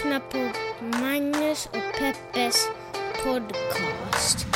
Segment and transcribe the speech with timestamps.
[0.00, 0.52] lyssnar på
[0.98, 2.68] Magnus och Peppes
[3.24, 4.46] podcast.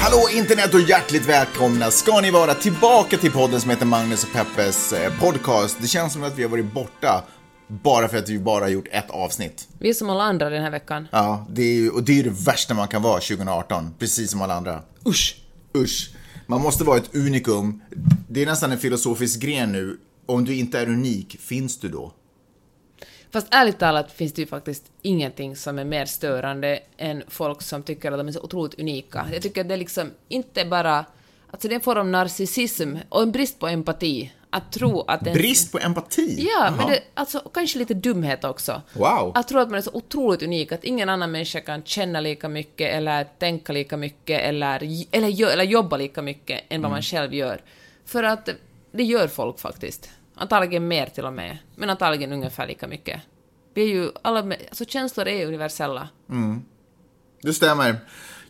[0.00, 4.32] Hallå internet och hjärtligt välkomna ska ni vara tillbaka till podden som heter Magnus och
[4.32, 5.76] Peppes eh, podcast.
[5.80, 7.24] Det känns som att vi har varit borta
[7.70, 9.68] bara för att vi bara gjort ett avsnitt.
[9.78, 11.08] Vi är som alla andra den här veckan.
[11.12, 14.42] Ja, det är ju, och det är det värsta man kan vara 2018, precis som
[14.42, 14.82] alla andra.
[15.06, 15.36] Usch!
[15.76, 16.10] Usch.
[16.46, 17.82] Man måste vara ett unikum.
[18.28, 19.98] Det är nästan en filosofisk gren nu.
[20.26, 22.12] Om du inte är unik, finns du då?
[23.32, 27.82] Fast ärligt talat finns det ju faktiskt ingenting som är mer störande än folk som
[27.82, 29.26] tycker att de är så otroligt unika.
[29.32, 31.04] Jag tycker att det är liksom inte bara...
[31.50, 34.32] Alltså det är en form av narcissism och en brist på empati.
[34.52, 35.26] Att tro att...
[35.26, 36.36] En, Brist på empati?
[36.38, 36.74] Ja, Jaha.
[36.76, 38.82] men det, alltså kanske lite dumhet också.
[38.92, 39.32] Wow.
[39.34, 42.48] Att tro att man är så otroligt unik, att ingen annan människa kan känna lika
[42.48, 47.34] mycket eller tänka lika mycket eller, eller, eller jobba lika mycket än vad man själv
[47.34, 47.62] gör.
[48.04, 48.48] För att
[48.92, 50.10] det gör folk faktiskt.
[50.34, 53.20] Antagligen mer till och med, men antagligen ungefär lika mycket.
[53.74, 56.08] Vi är ju alla, alltså känslor är universella.
[57.42, 57.96] Det stämmer.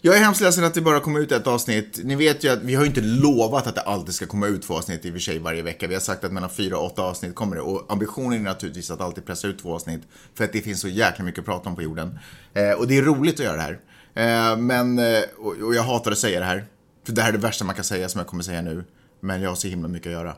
[0.03, 2.01] Jag är hemskt ledsen att det bara kommer ut ett avsnitt.
[2.05, 4.63] Ni vet ju att vi har ju inte lovat att det alltid ska komma ut
[4.63, 5.87] två avsnitt i och för sig varje vecka.
[5.87, 7.63] Vi har sagt att mellan fyra och åtta avsnitt kommer det.
[7.63, 10.03] Och ambitionen är naturligtvis att alltid pressa ut två avsnitt.
[10.35, 12.19] För att det finns så jäkla mycket att prata om på jorden.
[12.55, 13.81] Eh, och det är roligt att göra det här.
[14.15, 16.65] Eh, men, eh, och, och jag hatar att säga det här.
[17.07, 18.85] För det här är det värsta man kan säga som jag kommer säga nu.
[19.21, 20.37] Men jag har så himla mycket att göra.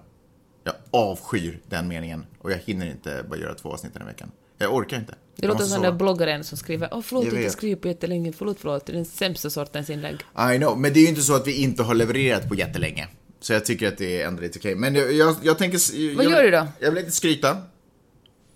[0.64, 2.26] Jag avskyr den meningen.
[2.38, 4.30] Och jag hinner inte bara göra två avsnitt den här veckan.
[4.62, 5.14] Jag orkar inte.
[5.36, 7.52] Det låter som den där bloggaren som skriver Åh, förlåt, Jag inte vet.
[7.52, 8.86] skrivit på jättelänge, förlåt, förlåt.
[8.86, 10.14] Det är den sämsta sortens inlägg.
[10.54, 13.08] I know, men det är ju inte så att vi inte har levererat på jättelänge.
[13.40, 14.74] Så jag tycker att det är ändå lite okej.
[14.74, 16.14] Men jag, jag, jag tänker...
[16.16, 16.66] Vad jag, gör du då?
[16.80, 17.56] Jag vill inte skryta.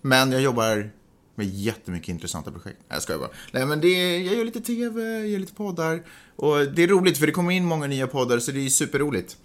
[0.01, 0.89] Men jag jobbar
[1.35, 2.77] med jättemycket intressanta projekt.
[2.79, 3.29] Nej, jag skojar bara.
[3.51, 6.03] Nej, men det är, jag gör lite TV, jag gör lite poddar.
[6.35, 9.37] Och det är roligt för det kommer in många nya poddar så det är superroligt.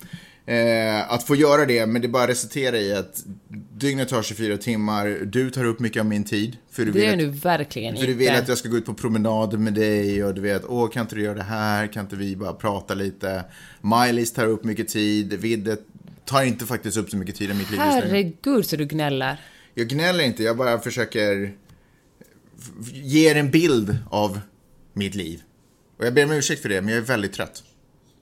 [0.47, 3.25] Eh, att få göra det, men det bara resulterar i att
[3.79, 6.57] dygnet tar 24 timmar, du tar upp mycket av min tid.
[6.71, 8.19] För du Det att- nu verkligen för du inte.
[8.25, 11.03] vill att jag ska gå ut på promenad med dig och du vet, åh kan
[11.03, 13.45] inte du göra det här, kan inte vi bara prata lite?
[13.83, 15.77] Miley's tar upp mycket tid, Vidde
[16.25, 17.81] tar inte faktiskt upp så mycket tid i mitt liv.
[17.81, 19.37] Herregud så du gnäller.
[19.75, 21.53] Jag gnäller inte, jag bara försöker
[22.93, 24.41] ge er en bild av
[24.93, 25.43] mitt liv.
[25.99, 27.63] Och jag ber om ursäkt för det, men jag är väldigt trött.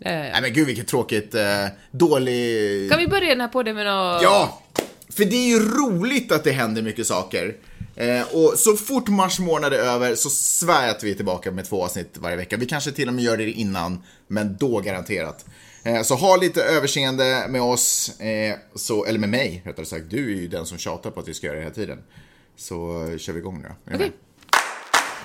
[0.00, 2.90] Eh, Nej men gud vilket tråkigt, eh, dålig...
[2.90, 4.22] Kan vi börja den här podden med något...
[4.22, 4.62] Ja!
[5.08, 7.56] För det är ju roligt att det händer mycket saker.
[7.96, 11.50] Eh, och så fort mars månad är över så svär jag att vi är tillbaka
[11.50, 12.56] med två avsnitt varje vecka.
[12.56, 15.44] Vi kanske till och med gör det innan, men då garanterat.
[15.82, 20.10] Eh, så ha lite överseende med oss, eh, så, eller med mig rättare sagt.
[20.10, 21.98] Du är ju den som tjatar på att vi ska göra det hela tiden.
[22.56, 23.98] Så eh, kör vi igång nu Okej.
[23.98, 24.10] med?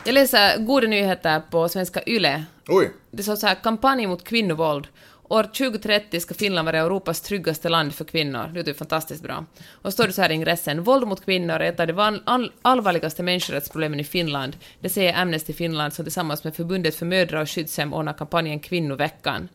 [0.08, 2.44] Jag läser goda nyheter på svenska YLE.
[2.68, 2.92] Oj!
[3.12, 4.88] Det står så här, kampanj mot kvinnovåld.
[5.30, 8.52] År 2030 ska Finland vara Europas tryggaste land för kvinnor.
[8.54, 9.46] Det är ju fantastiskt bra.
[9.72, 12.52] Och står det så här i ingressen, våld mot kvinnor är ett av de all-
[12.62, 14.58] allvarligaste människorättsproblemen i Finland.
[14.80, 19.50] Det säger Amnesty Finland som tillsammans med Förbundet för mödra och skyddshem ordnar kampanjen Kvinnoveckan.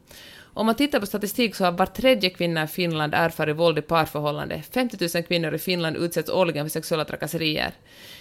[0.55, 3.83] Om man tittar på statistik så har var tredje kvinna i Finland erfarit våld i
[3.83, 4.63] parförhållande.
[4.73, 7.73] 50 000 kvinnor i Finland utsätts årligen för sexuella trakasserier.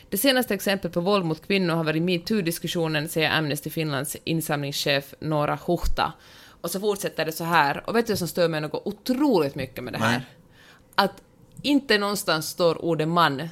[0.09, 5.59] Det senaste exemplet på våld mot kvinnor har varit metoo-diskussionen, säger Amnesty Finlands insamlingschef Nora
[5.67, 6.13] Huhta.
[6.61, 9.55] Och så fortsätter det så här, och vet du vad som stör mig något otroligt
[9.55, 10.11] mycket med det här?
[10.11, 10.21] Nej.
[10.95, 11.21] Att
[11.61, 13.49] inte någonstans står ordet man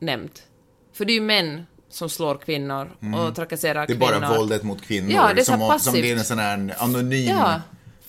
[0.00, 0.42] nämnt.
[0.92, 2.96] För det är ju män som slår kvinnor
[3.28, 3.86] och trakasserar Mm.
[3.86, 4.20] Det är kvinnor.
[4.28, 5.12] bara våldet mot kvinnor.
[5.12, 6.02] Ja, det är som, om- som passivt.
[6.02, 7.26] det är en sån här anonym...
[7.28, 7.60] Ja.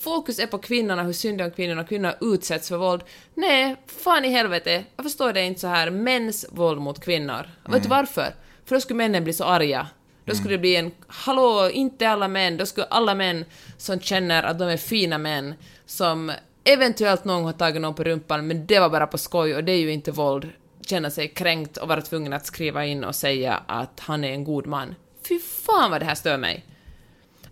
[0.08, 3.02] Fokus är på kvinnorna, hur synd om kvinnorna, kvinnor utsätts för våld.
[3.34, 7.50] Nej, fan i helvete, jag förstår det inte så här, mäns våld mot kvinnor.
[7.68, 8.34] Vet du varför?
[8.64, 9.86] För då skulle männen bli så arga.
[10.24, 13.44] Då skulle det bli en, hallå, inte alla män, då skulle alla män
[13.76, 15.54] som känner att de är fina män,
[15.86, 16.32] som
[16.64, 19.72] eventuellt någon har tagit någon på rumpan, men det var bara på skoj och det
[19.72, 20.48] är ju inte våld,
[20.86, 24.44] känna sig kränkt och vara tvungen att skriva in och säga att han är en
[24.44, 24.94] god man.
[25.28, 26.64] Fy fan vad det här stör mig.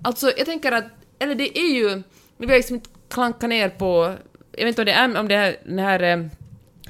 [0.02, 0.84] Alltså, jag tänker att,
[1.18, 2.02] eller det är ju,
[2.36, 4.14] vi vill liksom inte klanka ner på,
[4.52, 6.26] jag vet inte om det är, om det här, den här, eh,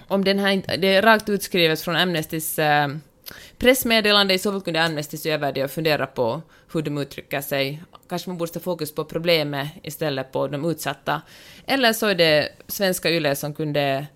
[0.09, 2.89] om den här, det är rakt utskrivet från Amnestys eh,
[3.59, 7.41] pressmeddelande, i så fall kunde Amnesty se över det och fundera på hur de uttrycker
[7.41, 7.83] sig.
[8.09, 11.23] Kanske man borde ta fokus på problemet istället på de utsatta.
[11.67, 14.07] Eller så är det svenska YLE som kunde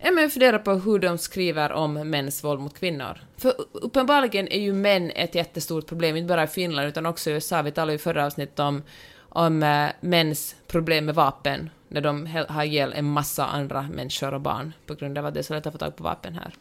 [0.00, 3.18] Ja, men fundera på hur de skriver om mäns våld mot kvinnor.
[3.36, 7.32] För uppenbarligen är ju män ett jättestort problem, inte bara i Finland utan också i
[7.32, 7.62] USA.
[7.62, 8.82] Vi talade ju i förra avsnittet om,
[9.36, 14.40] om äh, mäns problem med vapen, när de har ihjäl en massa andra människor och
[14.40, 16.54] barn på grund av att det är så lätt att få tag på vapen här.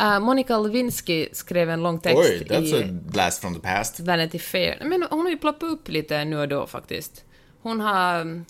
[0.00, 4.00] Uh, Monica Lewinsky skrev en lång text Oj, that's i a blast from the past.
[4.00, 4.78] Vanity Fair.
[4.84, 7.24] Men hon har ju ploppat upp lite nu och då faktiskt.
[7.62, 8.42] Hon har...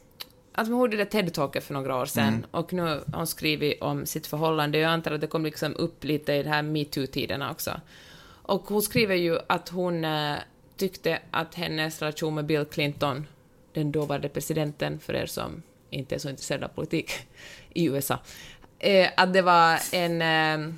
[0.55, 2.45] Alltså hon gjorde det TED-talket för några år sedan Mm.
[2.51, 4.79] och nu har hon skrivit om sitt förhållande.
[4.79, 7.81] Jag antar att det kom liksom upp lite i de här metoo-tiderna också.
[8.43, 10.37] Och hon skriver ju att hon eh,
[10.77, 13.27] tyckte att hennes relation med Bill Clinton,
[13.79, 17.11] den dåvarande presidenten, för er som inte är så intresserade av politik
[17.75, 18.19] i USA,
[18.79, 20.23] eh, att det var en...
[20.23, 20.75] Eh,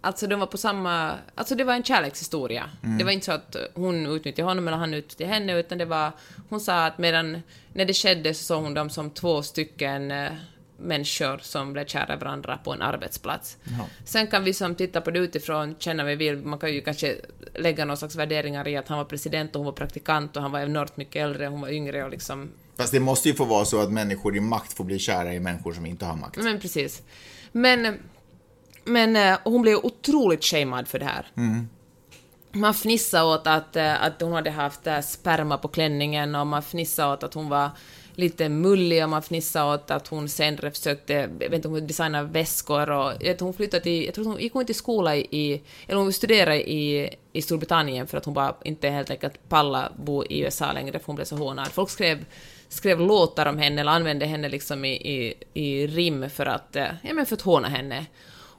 [0.00, 1.14] Alltså de var på samma...
[1.34, 2.70] Alltså det var en kärlekshistoria.
[2.98, 6.12] Det var inte så att hon utnyttjade honom eller han utnyttjade henne, utan det var...
[6.48, 7.42] Hon sa att medan...
[7.72, 10.32] När det skedde så såg hon dem som två stycken eh,
[10.78, 13.56] människor som blev kära varandra på en arbetsplats.
[14.04, 16.36] Sen kan vi som tittar på det utifrån känna vi vill.
[16.36, 17.16] Man kan ju kanske
[17.54, 20.52] lägga någon slags värderingar i att han var president och hon var praktikant och han
[20.52, 23.64] var enormt mycket äldre, hon var yngre och liksom Fast det måste ju få vara
[23.64, 26.36] så att människor i makt får bli kära i människor som inte har makt.
[26.36, 27.02] Men precis.
[27.52, 27.98] Men,
[28.84, 31.26] men eh, hon blev otroligt shamead för det här.
[32.52, 36.62] Man fnissade åt att, eh, att hon hade haft eh, sperma på klänningen och man
[36.62, 37.70] fnissade åt att hon var
[38.18, 42.28] lite mullig och man fnissade åt att hon senare försökte, jag vet inte, hon designade
[42.28, 45.62] väskor och jag vet, hon flyttade till, jag tror hon gick hon i skola i-
[45.86, 50.24] eller hon studerade i, i Storbritannien för att hon bara inte helt enkelt pallade bo
[50.24, 51.68] i USA längre för hon blev så hånad.
[51.68, 52.24] Folk skrev,
[52.68, 56.86] skrev låtar om henne eller använde henne liksom i, i, i rim för att, eh,
[57.02, 58.06] ja men för att håna henne.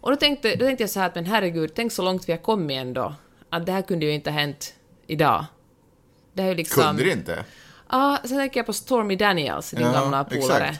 [0.02, 2.34] Och då tänkte, då tänkte jag så här att men herregud, tänk så långt vi
[2.34, 3.16] har kommit ändå.
[3.50, 4.74] Att det här kunde ju inte ha hänt
[5.08, 5.46] idag.
[6.34, 6.84] Det här är ju liksom...
[6.84, 7.46] Kunde det inte?
[7.89, 10.75] Ja, sen tänker jag på Stormy Daniels, din Ja, gamla polare.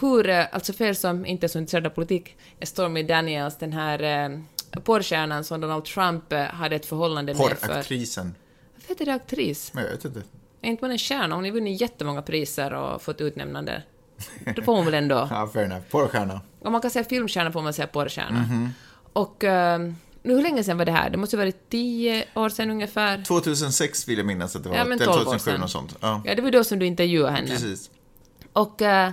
[0.00, 3.56] Hur, eh, alltså för er som inte är så intresserade av politik, är Stormy Daniels
[3.58, 7.66] den här eh, porrstjärnan som Donald Trump eh, hade ett förhållande med för...
[7.66, 8.34] Porraktrisen.
[8.74, 9.70] Vad heter det aktris?
[9.74, 10.22] Men jag vet inte.
[10.62, 11.34] Är inte hon en stjärna?
[11.34, 13.82] Hon har vunnit jättemånga priser och fått utnämnande.
[14.56, 15.14] Då får hon väl ändå...
[15.30, 15.82] Ja, fair enough.
[15.90, 16.40] Porrstjärna.
[16.60, 18.38] Om man kan säga filmstjärna får man säga porrstjärna.
[18.38, 18.68] Mhm.
[19.12, 19.44] Och...
[19.44, 19.78] eh,
[20.22, 21.10] nu, hur länge sedan var det här?
[21.10, 23.24] Det måste ha varit tio år sedan ungefär.
[23.24, 24.76] 2006 vill jag minnas att det var.
[24.76, 25.60] Ja, men Eller 12 år 2007, sedan.
[25.60, 25.96] något sånt.
[26.00, 27.48] Ja, Ja, det var då som du intervjuade henne.
[27.48, 27.90] precis.
[28.52, 29.10] Och, eh,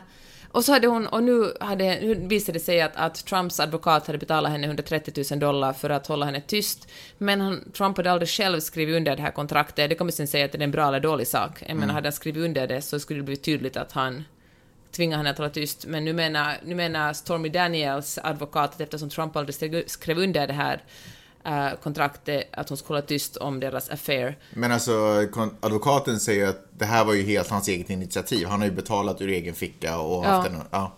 [0.51, 4.07] och så hade hon, och nu, hade, nu visade det sig att, att Trumps advokat
[4.07, 8.11] hade betalat henne 130 000 dollar för att hålla henne tyst, men han, Trump hade
[8.11, 9.89] aldrig själv skrivit under det här kontraktet.
[9.89, 11.63] Det kommer sen säga att det är en bra eller dålig sak.
[11.67, 14.23] Jag menar, hade han skrivit under det så skulle det bli tydligt att han
[14.91, 19.09] tvingar henne att hålla tyst, men nu menar, nu menar Stormy Daniels advokat att eftersom
[19.09, 19.55] Trump aldrig
[19.89, 20.83] skrev- under det här
[21.45, 24.37] eh, kontraktet, att hon skulle hålla tyst om deras affair.
[24.53, 24.91] Men alltså,
[25.59, 28.47] advokaten säger att det här var ju helt hans eget initiativ.
[28.47, 30.57] Han har ju betalat ur egen ficka och haft Ja.
[30.57, 30.63] en...
[30.71, 30.93] Ja.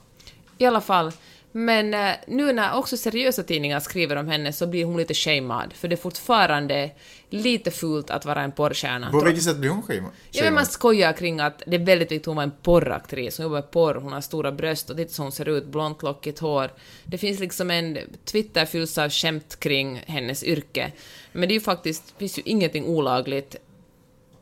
[0.57, 1.11] I alla fall.
[1.51, 5.73] Men eh, nu när också seriösa tidningar skriver om henne så blir hon lite shamead,
[5.73, 6.91] för det är fortfarande
[7.29, 9.11] lite fult att vara en porrstjärna.
[9.11, 10.11] På vilket sätt blir hon shamead?
[10.31, 13.37] Ja, men man skojar kring att det är väldigt viktigt att hon var en porraktris.
[13.37, 16.03] Hon jobbar med porr, hon har stora bröst och titta så hon ser ut, blont
[16.03, 16.71] lockigt hår.
[17.03, 17.97] Det finns liksom en...
[18.25, 20.91] Twitter fylls av skämt kring hennes yrke.
[21.31, 23.55] Men det är ju faktiskt, det finns ju ingenting olagligt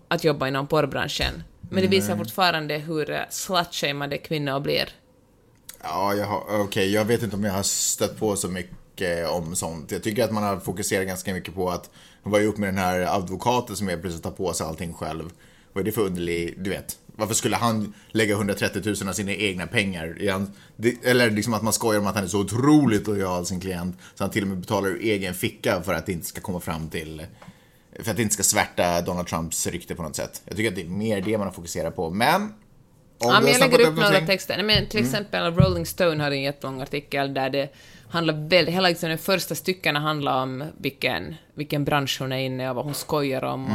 [0.08, 1.44] att jobba inom porrbranschen.
[1.72, 4.90] Men det visar fortfarande hur eh, slutshameade kvinnor blir.
[5.84, 9.56] Ja, jag har, okej, jag vet inte om jag har stött på så mycket om
[9.56, 9.92] sånt.
[9.92, 11.90] Jag tycker att man har fokuserat ganska mycket på att
[12.24, 15.30] hon var ihop med den här advokaten som är plötsligt tar på sig allting själv.
[15.74, 16.98] Vad är det för underlig, du vet.
[17.16, 20.30] Varför skulle han lägga 130 000 av sina egna pengar?
[20.32, 23.60] Han, det, eller liksom att man skojar om att han är så otroligt lojal sin
[23.60, 26.42] klient så han till och med betalar ur egen ficka för att det inte ska
[26.42, 27.26] komma fram till
[28.00, 30.42] för att det inte ska svärta Donald Trumps rykte på något sätt.
[30.46, 32.10] Jag tycker att det är mer det man har fokuserat på.
[32.10, 32.54] Men...
[33.20, 34.56] Ja, men har jag lägger upp några texter.
[34.58, 37.70] Nej, men till exempel Rolling Stone hade en jättelång artikel där det
[38.10, 42.66] handlar väldigt, hela liksom de första styckena handlar om vilken, vilken bransch hon är inne
[42.66, 43.66] i och vad hon skojar om.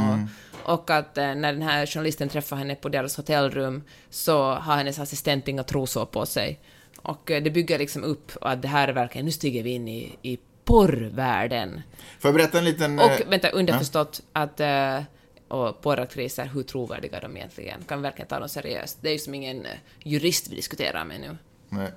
[0.63, 4.75] Och, och att eh, när den här journalisten träffar henne på deras hotellrum så har
[4.75, 6.59] hennes assistent inga trosor på sig.
[7.01, 9.87] Och eh, det bygger liksom upp att det här är verkligen, nu stiger vi in
[9.87, 11.81] i, i porrvärlden.
[12.19, 12.99] Får jag berätta en liten...
[12.99, 14.99] Och eh, vänta, underförstått att eh,
[15.47, 17.83] och porraktriser, hur trovärdiga de egentligen?
[17.87, 18.97] Kan verkligen ta dem seriöst?
[19.01, 19.71] Det är ju som ingen eh,
[20.03, 21.37] jurist vi diskuterar med nu.
[21.69, 21.91] Nej.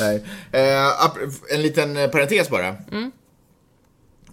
[0.00, 0.24] Nej.
[0.52, 1.10] Eh,
[1.54, 2.68] en liten eh, parentes bara.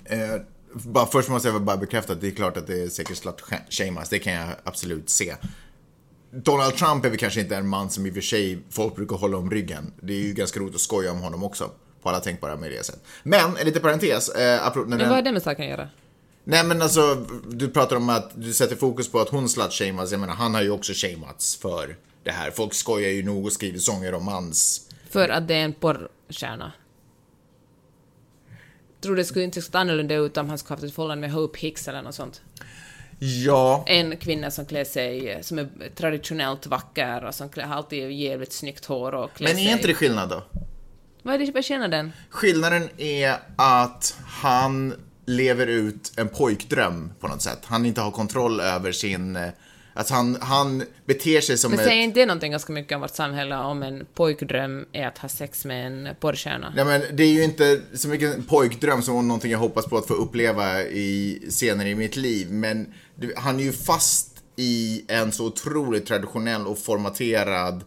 [0.05, 0.41] Eh,
[0.73, 1.05] bara.
[1.05, 4.09] Först måste jag bara bekräfta att det är klart att det är säkert slut-shamas.
[4.09, 5.35] Det kan jag absolut se.
[6.31, 9.15] Donald Trump är väl kanske inte en man som i och för sig folk brukar
[9.15, 9.93] hålla om ryggen.
[10.01, 11.71] Det är ju ganska roligt att skoja om honom också.
[12.01, 12.99] På alla tänkbara möjliga sätt.
[13.23, 14.29] Men, en liten parentes.
[14.29, 15.89] Eh, Men vad har det med saken att göra?
[16.47, 20.11] Nej men alltså, du pratar om att du sätter fokus på att hon slut-shamas.
[20.11, 22.51] Jag menar, han har ju också shamats för det här.
[22.51, 26.71] Folk skojar ju nog och skriver sånger om hans För att det är en porrstjärna.
[29.01, 31.59] Tror det skulle inte se annorlunda ut om han skulle haft ett förhållande med Hope
[31.59, 32.41] Hicks eller något sånt.
[33.19, 38.11] Ja, En kvinna som klär sig, som är traditionellt vacker och som klär, har alltid
[38.11, 40.43] jävligt snyggt hår och klär men är inte det skillnad då?
[41.23, 42.11] Vad är det vad är skillnaden?
[42.29, 44.93] Skillnaden är att han
[45.25, 47.59] lever ut en pojkdröm på något sätt.
[47.63, 49.35] Han inte har kontroll över sin...
[49.35, 49.49] eh,
[49.97, 51.85] Alltså han, han beter sig som Men ett...
[51.85, 55.29] säger inte det någonting ganska mycket om vårt samhälle om en pojkdröm är att ha
[55.29, 56.73] sex med en porrstjärna?
[56.77, 59.97] Ja, men det är ju inte så mycket en pojkdröm som någonting jag hoppas på
[59.97, 62.51] att få uppleva i senare i mitt liv.
[62.51, 62.93] Men
[63.35, 67.83] han är ju fast i en så otroligt traditionell och formaterad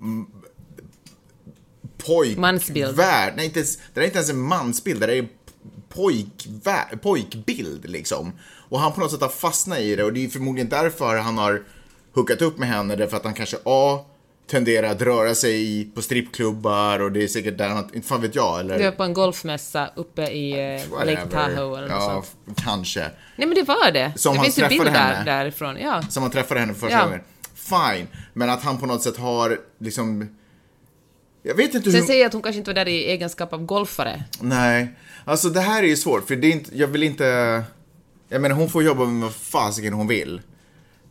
[0.00, 0.26] mm,
[2.06, 3.32] pojkvärld.
[3.36, 5.28] Nej, inte ens, det är inte ens en mansbild, det är
[5.94, 8.32] pojkvär, pojkbild liksom.
[8.68, 11.38] Och han på något sätt har fastnat i det och det är förmodligen därför han
[11.38, 11.62] har
[12.14, 14.00] hookat upp med henne, därför att han kanske A
[14.50, 18.34] tenderar att röra sig på strippklubbar och det är säkert där han, inte fan vet
[18.34, 18.78] jag eller...
[18.78, 21.30] Du var på en golfmässa uppe i eh, Lake whatever.
[21.30, 22.58] Tahoe eller något Ja, sånt.
[22.64, 23.00] kanske.
[23.36, 24.12] Nej men det var det.
[24.16, 25.24] Som det han finns ju bilder henne.
[25.24, 25.76] därifrån.
[25.80, 26.02] Ja.
[26.08, 27.04] Som han träffade henne för första Ja.
[27.04, 27.20] gången.
[27.54, 28.08] Fine.
[28.32, 30.36] Men att han på något sätt har liksom...
[31.42, 32.06] Jag vet inte Sen hur...
[32.06, 34.24] säger jag att hon kanske inte var där i egenskap av golfare.
[34.40, 34.88] Nej.
[35.24, 37.62] Alltså det här är ju svårt, för det är inte, jag vill inte...
[38.28, 40.40] Jag menar, hon får jobba med vad fasiken hon vill.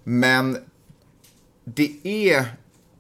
[0.04, 0.58] Men
[1.66, 2.46] det är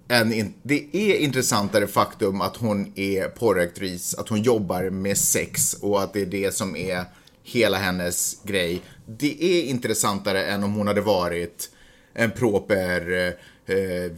[0.08, 6.04] en, det är intressantare faktum att hon är porraktris, att hon jobbar med sex och
[6.04, 7.06] att det är det som är
[7.44, 8.82] hela hennes grej.
[9.06, 11.70] Det är intressantare än om hon hade varit
[12.14, 14.12] en proper, eh, eh,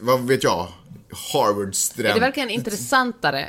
[0.00, 0.68] vad vet jag,
[1.32, 2.10] Harvard-student.
[2.10, 3.48] Är det verkligen intressantare?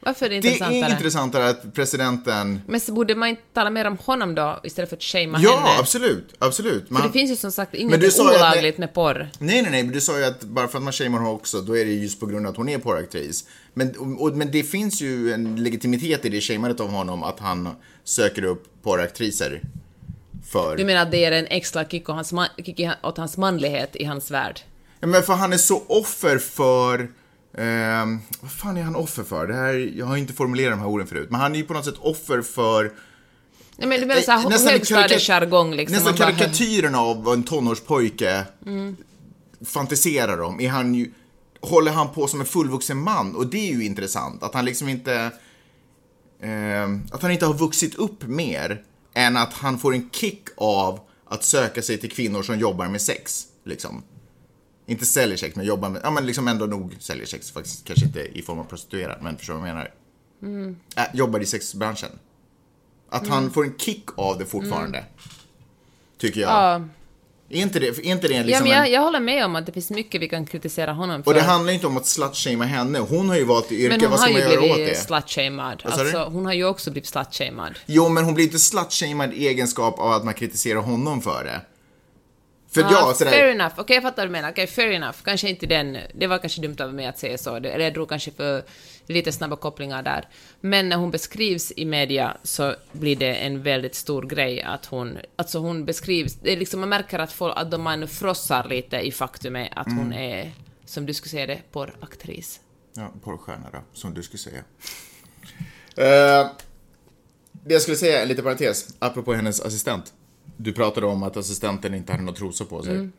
[0.00, 0.86] Varför är det Det intressantare?
[0.86, 2.60] är intressantare att presidenten...
[2.66, 5.56] Men så borde man inte tala mer om honom då, istället för att shamea Ja,
[5.58, 5.78] henne?
[5.80, 6.90] absolut, absolut.
[6.90, 9.28] Men För det finns ju som sagt inget ju att- olagligt med porr.
[9.38, 11.60] Nej, nej, nej, men du sa ju att bara för att man shamear honom också,
[11.60, 13.44] då är det just på grund av att hon är porraktris.
[13.74, 17.68] Men, och, men det finns ju en legitimitet i det shamandet av honom att han
[18.04, 19.60] söker upp porraktriser.
[20.52, 20.76] För...
[20.76, 23.96] Du menar att det är en extra kick, och hans man, kick åt hans manlighet
[23.96, 24.60] i hans värld?
[25.00, 27.10] Ja, men för han är så offer för...
[27.58, 29.46] ehm, vad fan är han offer för?
[29.46, 31.74] Det här, jag har inte formulerat de här orden förut, men han är ju på
[31.74, 32.92] något sätt offer för
[33.76, 35.94] Nej men du menar såhär Eh, högstadiejargong liksom?
[35.94, 38.44] Nästan man bara- karikatyren av vad en tonårspojke
[39.66, 41.10] fantiserar om är han ju,
[41.60, 44.88] håller han på som en fullvuxen man och det är ju intressant att han liksom
[44.88, 45.14] inte
[46.42, 48.82] eh, att han inte har vuxit upp mer
[49.14, 51.00] än att han får en kick av
[51.30, 54.02] att söka sig till kvinnor som jobbar med sex liksom.
[54.88, 58.04] Inte säljer sex, men jobbar med, ja men liksom ändå nog säljer sex, faktiskt kanske
[58.06, 59.74] inte i form av prostituerad, men förstår du vad jag
[60.40, 60.76] menar?
[60.96, 62.10] Äh, jobbar i sexbranschen.
[63.10, 65.04] Att han får en kick av det fortfarande.
[66.18, 66.50] Tycker jag.
[66.50, 66.82] Ja,
[67.50, 69.66] Är inte det, är inte det ja liksom men jag, jag håller med om att
[69.66, 71.30] det finns mycket vi kan kritisera honom för.
[71.30, 72.98] Och det handlar inte om att slutshamea henne.
[72.98, 74.94] Hon har ju valt yrke, men hon vad har ska man ju göra åt blivit
[74.94, 75.00] det?
[75.00, 75.80] slutshamead.
[75.84, 76.10] Vad sa du?
[76.10, 77.78] Alltså, hon har ju också blivit slutshamead.
[77.86, 81.60] Jo, men hon blir inte slutshamead i egenskap av att man kritiserar honom för det.
[82.70, 83.74] För Ja, ja, sådär, fair enough.
[83.76, 84.50] Okej, jag fattar vad du menar.
[84.50, 85.16] Okej, fair enough.
[85.24, 85.98] Kanske inte den...
[86.14, 87.56] Det var kanske dumt av mig att säga så.
[87.56, 88.64] Eller jag drog kanske för
[89.06, 90.28] lite snabba kopplingar där.
[90.60, 95.18] Men när hon beskrivs i media så blir det en väldigt stor grej att hon...
[95.36, 96.34] Alltså hon beskrivs...
[96.34, 100.12] Det är liksom, man märker att, folk, att man frossar lite i faktumet att hon
[100.12, 100.12] Mm.
[100.32, 100.52] är,
[100.84, 102.60] som du skulle säga det, porraktris.
[102.94, 104.62] Ja, porrstjärna då, som du skulle säga.
[105.96, 106.50] Eh,
[107.52, 110.12] det jag skulle säga, en liten parentes, apropå hennes assistent.
[110.56, 112.94] Du pratade om att assistenten inte hade några trosor på sig.
[112.94, 113.12] Mm.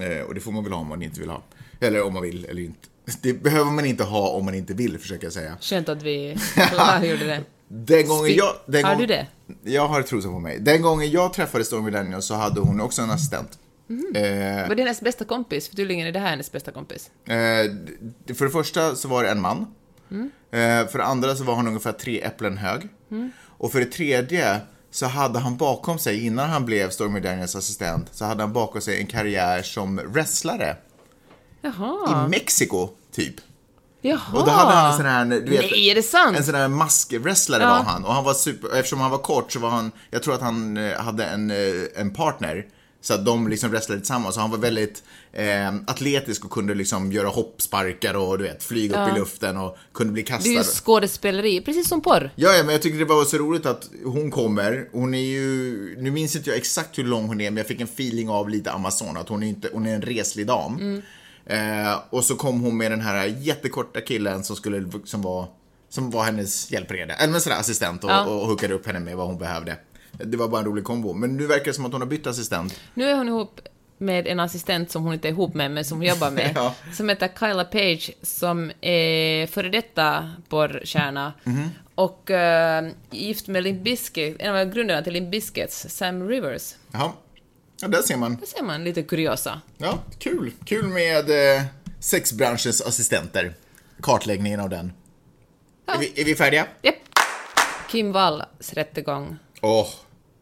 [0.00, 1.42] Eh, och det får man väl ha om man inte vill ha.
[1.80, 2.88] Eller om man vill eller inte.
[3.22, 5.56] Det behöver man inte ha om man inte vill, försöker jag säga.
[5.60, 6.36] Skönt att vi
[6.70, 7.44] klargjorde det.
[7.68, 8.54] Den gången jag...
[8.66, 9.26] Den Har gång- du det?
[9.62, 10.58] Jag har trosor på mig.
[10.58, 13.58] Den gången jag träffade Stormy Daniels så hade hon också en assistent.
[13.86, 14.12] Mhm.
[14.16, 14.22] Eh,
[14.68, 15.68] Var det hennes bästa kompis?
[15.68, 17.10] För tydligen är det här hennes bästa kompis.
[17.24, 17.32] Eh,
[18.34, 19.66] för det första så var det en man.
[20.50, 22.88] Eh, för det andra så var han ungefär tre äpplen hög.
[23.42, 28.08] Och för det tredje så hade han bakom sig, innan han blev Stormy Daniels assistent,
[28.12, 30.76] så hade han bakom sig en karriär som wrestlare
[31.62, 32.24] Jaha.
[32.26, 33.34] i Mexiko, typ.
[34.02, 34.18] Jaha.
[34.32, 36.36] Och då hade han en sån här, du vet, Nej, är det sant?
[36.36, 37.68] En sån här maskwrestlare Ja.
[37.68, 38.04] var han.
[38.04, 40.76] Och han var super, eftersom han var kort så var han, jag tror att han
[40.76, 41.56] eh, hade en, eh,
[41.96, 42.66] en partner.
[43.02, 44.36] Så att de liksom wrestlade tillsammans.
[44.36, 45.02] Och han var väldigt
[45.32, 49.76] eh, atletisk och kunde liksom göra hoppsparkar och du vet, flyga upp i luften och
[49.94, 50.50] kunde bli Det är kastad.
[50.50, 52.30] ju skådespeleri, precis som porr.
[52.36, 54.88] Ja, ja, men jag tyckte det var så roligt att hon kommer.
[54.92, 57.80] Hon är ju, nu minns inte jag exakt hur lång hon är, men jag fick
[57.80, 61.02] en feeling av lite Amazon, att hon är, inte, hon är en reslig dam.
[61.46, 65.46] Eh, och så kom hon med den här jättekorta killen som skulle, som var,
[65.88, 68.24] som var hennes hjälpreda, eller sådär assistent och, Ja.
[68.26, 69.76] och hookade upp henne med vad hon behövde.
[70.12, 71.12] Det var bara en rolig kombo.
[71.14, 72.80] Men nu verkar det som att hon har bytt assistent.
[72.94, 73.60] Nu är hon ihop
[73.98, 76.74] med en assistent som hon inte är ihop med, men som hon jobbar med, Ja.
[76.92, 81.68] som heter Kyla Page, som är före detta porrstjärna Mhm.
[81.94, 86.74] och eh, gift med Limp Bizkit, en av grundarna till Limp Bizkits, Sam Rivers.
[86.92, 87.12] Jaha.
[87.82, 88.36] Ja, där ser man.
[88.36, 89.60] Där ser man lite kuriosa.
[89.78, 90.52] Ja, kul.
[90.64, 91.62] Kul med eh,
[92.00, 93.54] sexbranschens assistenter.
[94.02, 94.92] kartläggningen av den.
[95.86, 96.66] Är, vi, är vi färdiga?
[96.82, 96.94] Japp.
[97.90, 99.36] Kim Walls rättegång.
[99.60, 99.86] Åh,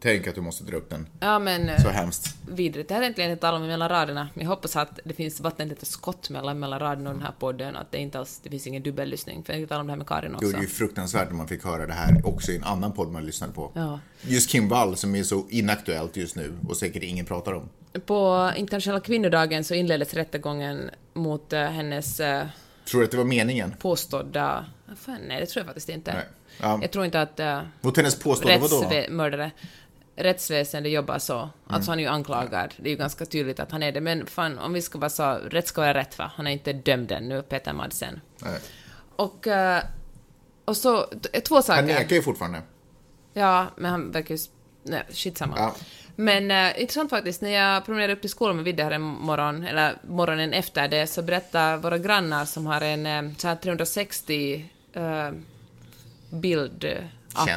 [0.01, 1.07] tänk att du måste dra upp den.
[1.21, 1.69] Ja, men...
[1.69, 2.37] eh, Så hemskt.
[2.49, 2.89] vidrigt.
[2.89, 4.29] Det här är egentligen ett tal om mellan raderna.
[4.35, 7.93] Jag hoppas att det finns vattentäta skott mellan, mellan raderna och den här podden, att
[7.93, 9.45] det inte alls, det finns ingen dubbellyssning.
[9.45, 10.49] För jag tänkte tala om det här med Karin Jo, också.
[10.51, 13.13] det är ju fruktansvärt när man fick höra det här också i en annan podd
[13.13, 13.71] man lyssnade på.
[13.75, 14.01] Ja.
[14.23, 17.69] Just Kim Wall som är så inaktuellt just nu och säkert ingen pratar om.
[18.07, 22.47] På internationella kvinnodagen så inleddes rättegången mot eh, hennes eh,
[22.91, 23.75] Tror du att det var meningen?
[23.79, 24.65] påstådda...
[24.97, 26.15] Fan, nej, det tror jag faktiskt inte.
[26.15, 26.25] Nej.
[26.61, 26.79] Ja.
[26.83, 29.51] Jag tror inte att uh, Mot hennes påstående vadå?
[30.17, 31.39] rättsväsendet jobbar så.
[31.39, 31.51] Mm.
[31.67, 32.75] Alltså han är ju anklagad.
[32.77, 34.01] Det är ju ganska tydligt att han är det.
[34.01, 35.33] Men fan, om vi ska vara så...
[35.35, 36.31] Rätt ska vara rätt, va?
[36.35, 38.21] Han är inte dömd ännu, Peter Madsen.
[38.39, 38.61] Nej.
[39.17, 39.47] Och...
[39.47, 39.83] eh,
[40.65, 41.03] och så...
[41.03, 41.77] t- Två saker.
[41.77, 42.63] Han nekar ju fortfarande.
[43.33, 44.41] Ja, men han verkar ju...
[44.83, 45.55] Nej, skitsamma.
[45.59, 45.75] Ja.
[46.17, 49.63] Men eh, intressant faktiskt, när jag promenerade upp till skolan med Vidde här en morgon,
[49.67, 55.31] eller morgonen efter det, så berättade våra grannar som har en eh, här 360 eh,
[56.31, 56.85] bild...
[56.85, 56.93] eh,
[57.35, 57.49] app-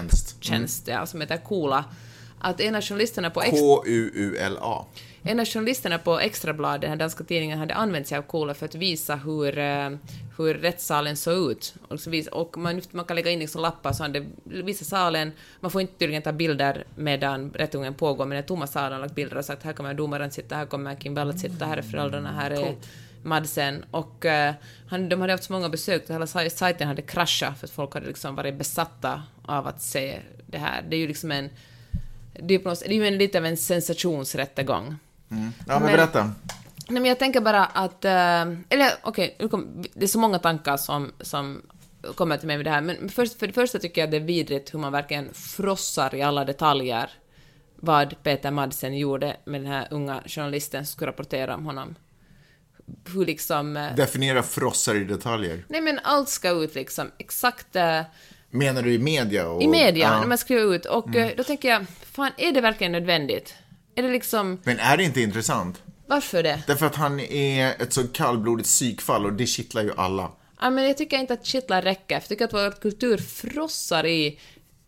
[0.41, 0.87] Tjänst.
[0.87, 0.99] Mm.
[0.99, 1.85] Ja, som heter Coola.
[2.43, 4.85] Att en av journalisterna på K-U-U-L-A.
[5.23, 8.65] en av journalisterna på Extrabladet, den här danska tidningen, hade använt sig av Coola för
[8.65, 9.89] att visa hur, eh,
[10.37, 11.73] hur rättssalen såg ut.
[11.87, 14.85] Och, så vis, och man, man kan lägga in liksom lappar så att det visar
[14.85, 18.99] salen, man får inte tydligen ta bilder medan rättegången pågår, men den tomma salen har
[18.99, 21.77] lagt bilder och sagt här kommer domaren sitta, här kommer Kim Bell att sitta, här
[21.77, 22.75] är föräldrarna, här är
[23.23, 23.85] Madsen.
[23.91, 24.53] Och eh,
[24.89, 27.71] han, de hade haft så många besök, så hela saj- sajten hade kraschat för att
[27.71, 30.81] folk hade liksom varit besatta av att se det här.
[30.89, 31.49] Det är ju liksom en
[32.33, 34.95] det är, på något, det är ju en, lite av en sensationsrättegång.
[35.29, 36.23] Ja, men, Men- berätta.
[36.89, 38.05] Nej, men jag tänker bara att...
[38.05, 41.61] eh, eller okej, kom- det är så många tankar som, som
[42.15, 44.17] kommer till mig med det här, men först, för det första tycker jag att det
[44.17, 47.09] är vidrigt hur man verkligen frossar i alla detaljer
[47.75, 51.95] vad Peter Madsen gjorde med den här unga journalisten som skulle rapportera om honom.
[53.13, 53.77] Hur liksom...
[53.77, 55.65] eh, Definiera frossar i detaljer.
[55.67, 57.75] nej men allt ska ut liksom, exakt...
[57.75, 58.01] eh,
[58.53, 59.47] Menar du i media?
[59.47, 60.19] Och, I media, Ja.
[60.19, 60.85] när man skriver ut.
[60.85, 63.53] Och eh, då tänker jag, fan, är det verkligen nödvändigt?
[63.95, 64.59] Är det liksom...
[64.63, 65.81] Men är det inte intressant?
[66.07, 66.63] Varför det?
[66.67, 70.31] Därför att han är ett så kallblodigt psykfall och det kittlar ju alla.
[70.61, 74.39] Ja, men jag tycker inte att kittlar räcker, jag tycker att vår kultur frossar i,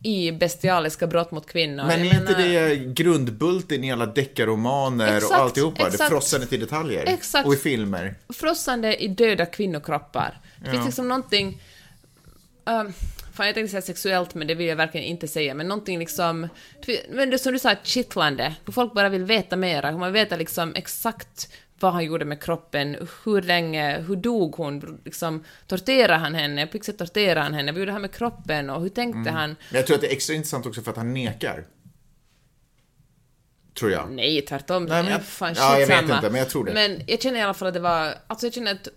[0.03, 1.83] i bestialiska brott mot kvinnor.
[1.83, 5.87] Men är inte det grundbulten i alla deckarromaner Exakt, och alltihopa?
[5.87, 5.97] exakt.
[5.97, 7.03] Det frossandet i detaljer.
[7.07, 7.47] Exakt.
[7.47, 8.15] Och i filmer.
[8.33, 10.41] Frossande i döda kvinnokroppar.
[10.63, 11.61] Det finns liksom någonting...
[12.65, 12.93] Um,
[13.33, 15.53] fan, jag tänkte säga sexuellt, men det vill jag verkligen inte säga.
[15.53, 16.47] Men någonting liksom...
[17.09, 18.55] Men det som du sa, kittlande.
[18.71, 19.91] Folk bara vill veta mera.
[19.91, 21.49] Man vill veta liksom exakt
[21.83, 26.71] vad han gjorde med kroppen, hur länge, hur dog hon, liksom, torterade han henne, på
[26.71, 29.49] vilket sätt torterade han henne, vad gjorde han med kroppen och hur tänkte han?
[29.49, 31.65] Men jag tror att det är extra intressant också för att han nekar.
[33.79, 34.11] Tror jag.
[34.11, 34.85] Nej, tvärtom.
[34.85, 36.73] Nej, men- ja, fan, ja, jag vet inte, men jag tror det.
[36.73, 38.13] Men jag känner i alla fall att det var...
[38.27, 38.87] Alltså jag känner ett...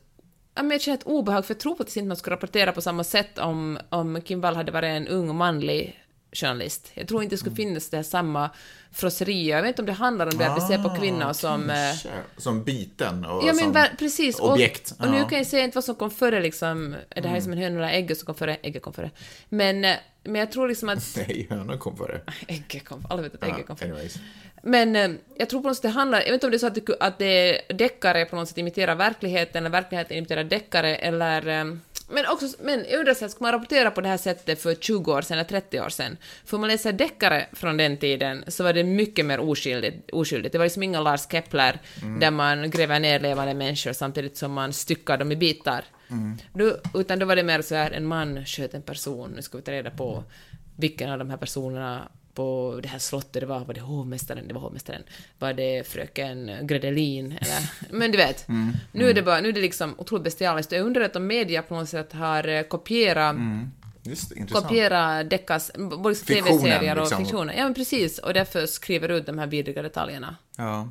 [0.54, 2.80] Ja, men jag känner ett obehag, för jag tror faktiskt inte man skulle rapportera på
[2.80, 6.05] samma sätt om, om Kim Wall hade varit en ung manlig
[6.36, 6.90] journalist.
[6.94, 7.66] Jag tror inte det skulle Mm.
[7.66, 8.50] finnas det här samma
[8.92, 9.48] frosseri.
[9.50, 11.70] Jag vet inte om det handlar om det att vi ser på kvinnor som...
[11.70, 12.08] eh, Ah, Kanske.
[12.36, 14.38] Som byten och Ja som precis.
[14.40, 14.90] objekt.
[14.98, 15.16] Och, och nu.
[15.16, 15.28] Mm.
[15.28, 17.78] kan jag säga inte vad som kom före liksom, är det här som en höna
[17.88, 18.56] eller ägget som kom före?
[18.62, 19.10] Ägget kom före.
[19.48, 21.16] Men, eh, men jag tror liksom att...
[21.16, 22.20] Nej, hönan kom före.
[22.48, 23.88] Ägget kom Alla vet att ägget kom före.
[23.88, 24.14] anyways.
[24.62, 26.58] Men eh, jag tror på något sätt det handlar, jag vet inte om det är
[26.58, 30.96] så att, det, att det deckare på något sätt imiterar verkligheten, eller verkligheten imiterar deckare,
[30.96, 31.78] eller...
[32.08, 35.22] Men också, men jag undrar ska man rapportera på det här sättet för 20 år
[35.22, 36.16] sedan eller 30 år sedan?
[36.44, 40.10] För om man läser deckare från den tiden så var det mycket mer oskyldigt.
[40.10, 40.52] oskyldigt.
[40.52, 41.80] Det var liksom inga Lars Kepler
[42.20, 45.84] där man gräver ner levande människor samtidigt som man styckar dem i bitar.
[46.52, 49.58] Då, utan då var det mer så här, en man sköt en person, nu ska
[49.58, 50.24] vi ta reda på
[50.76, 54.54] vilken av de här personerna på det här slottet det var, var det hovmästaren, det
[54.54, 55.02] var hovmästaren,
[55.38, 58.48] var det fröken Gredelin, eller, men du vet.
[58.92, 60.72] Nu är det bara, nu är det liksom otroligt bestialiskt.
[60.72, 63.36] Jag undrar om media på något sätt har eh, kopierat
[64.02, 64.66] Just det, intressant.
[64.66, 65.72] kopiera Deckas,
[66.02, 67.24] både tv-serier och liksom.
[67.24, 67.54] fiktioner.
[67.54, 70.36] Ja men precis, och därför skriver ut de här vidriga detaljerna.
[70.56, 70.88] Ja.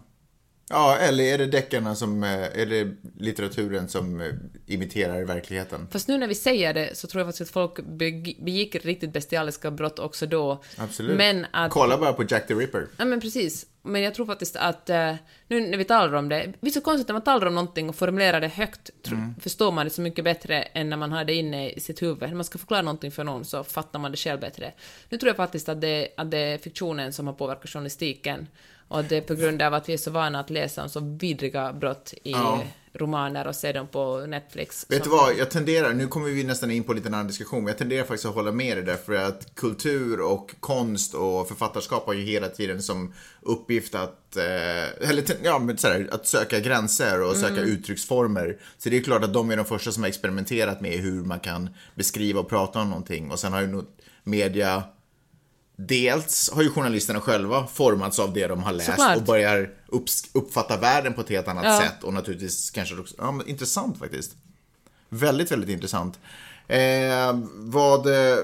[0.70, 4.28] Ja, eller är det deckarna som, eh, är det litteraturen som eh,
[4.68, 5.88] imiterar verkligheten?
[5.92, 9.14] Fast nu när vi säger det så tror jag faktiskt att folk beg- begick riktigt
[9.14, 10.64] bestialiska brott också då.
[10.78, 11.18] Absolut.
[11.18, 11.72] Men att...
[11.72, 12.88] Kolla bara på Jack the Ripper.
[12.98, 13.66] Ja men precis.
[13.82, 15.16] Men jag tror faktiskt att eh,
[15.48, 17.90] nu när vi talar om det, det är så konstigt när man talar om någonting
[17.90, 19.36] och formulerar det högt, Mm.
[19.42, 22.22] förstår man det så mycket bättre än när man har det inne i sitt huvud.
[22.30, 24.74] När man ska förklara någonting för någon så fattar man det själv bättre.
[25.10, 28.48] Nu tror jag faktiskt att det, att det är fiktionen som har påverkat journalistiken
[28.88, 31.00] Och det är på grund av att vi är så vana att läsa om så
[31.20, 32.64] vidriga brott i Ja.
[32.94, 34.86] romaner och se dem på Netflix.
[34.90, 37.60] Vet du vad, jag tenderar, nu kommer vi nästan in på lite en annan diskussion,
[37.64, 42.06] men jag tenderar faktiskt att hålla med dig därför att kultur och konst och författarskap
[42.06, 46.60] har ju hela tiden som uppgift att, eh, eller ja, men så här, att söka
[46.60, 48.58] gränser och söka uttrycksformer.
[48.78, 51.40] Så det är klart att de är de första som har experimenterat med hur man
[51.40, 53.84] kan beskriva och prata om någonting och sen har ju
[54.24, 54.84] media
[55.78, 59.18] Dels har ju journalisterna själva formats av det de har läst Såklart.
[59.18, 59.70] och börjar
[60.34, 61.82] uppfatta världen på ett helt annat Ja.
[61.82, 64.36] sätt och naturligtvis kanske också, ja men intressant faktiskt.
[65.10, 66.20] Väldigt, väldigt intressant.
[66.68, 68.08] Eh, vad...
[68.08, 68.38] Eh,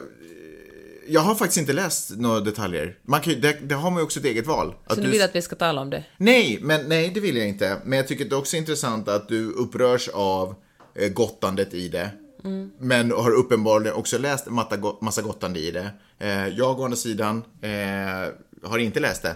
[1.07, 2.97] jag har faktiskt inte läst några detaljer.
[3.03, 4.73] Man kan, det, det har man ju också ett eget val.
[4.89, 6.03] Så du vill att vi ska tala om det?
[6.17, 7.77] Nej, men nej, det vill jag inte.
[7.85, 10.55] Men jag tycker det är också intressant att du upprörs av
[10.95, 12.09] eh, gottandet i det.
[12.43, 12.71] Mm.
[12.79, 14.53] Men har uppenbarligen också läst en
[15.01, 15.89] massa gottande i det.
[16.21, 19.35] Eh, jag å andra sidan eh, har inte läst det.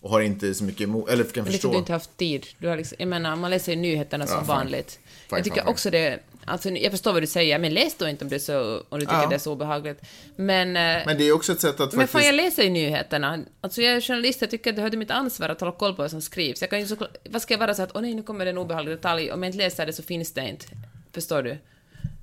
[0.00, 1.72] Och har inte så mycket emot, eller kan Men för förstå.
[1.72, 2.46] du inte haft tid.
[2.58, 4.98] Du har liksom, jag menar, man läser ju nyheterna som Ja, vanligt.
[5.30, 6.18] Jag tycker fine, också det...
[6.44, 9.06] Alltså, jag förstår vad du säger, men läs då inte om, det så, om du
[9.06, 9.28] tycker Ja.
[9.28, 10.00] det är så obehagligt.
[10.36, 10.72] Men...
[10.72, 12.12] Men, Men det är också ett sätt att men faktiskt...
[12.12, 13.38] fan, jag läser ju nyheterna.
[13.60, 15.94] Alltså, jag är journalist, jag tycker att det hör till mitt ansvar att hålla koll
[15.94, 16.60] på vad som skrivs.
[16.60, 16.96] Jag kan ju så,
[17.30, 19.32] vad ska jag vara så att, åh nej, nu kommer det en obehaglig detalj.
[19.32, 20.66] Om jag inte läser det så finns det inte.
[21.12, 21.58] Förstår du?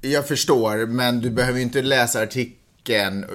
[0.02, 2.60] Jag förstår, men du behöver ju inte läsa artikeln.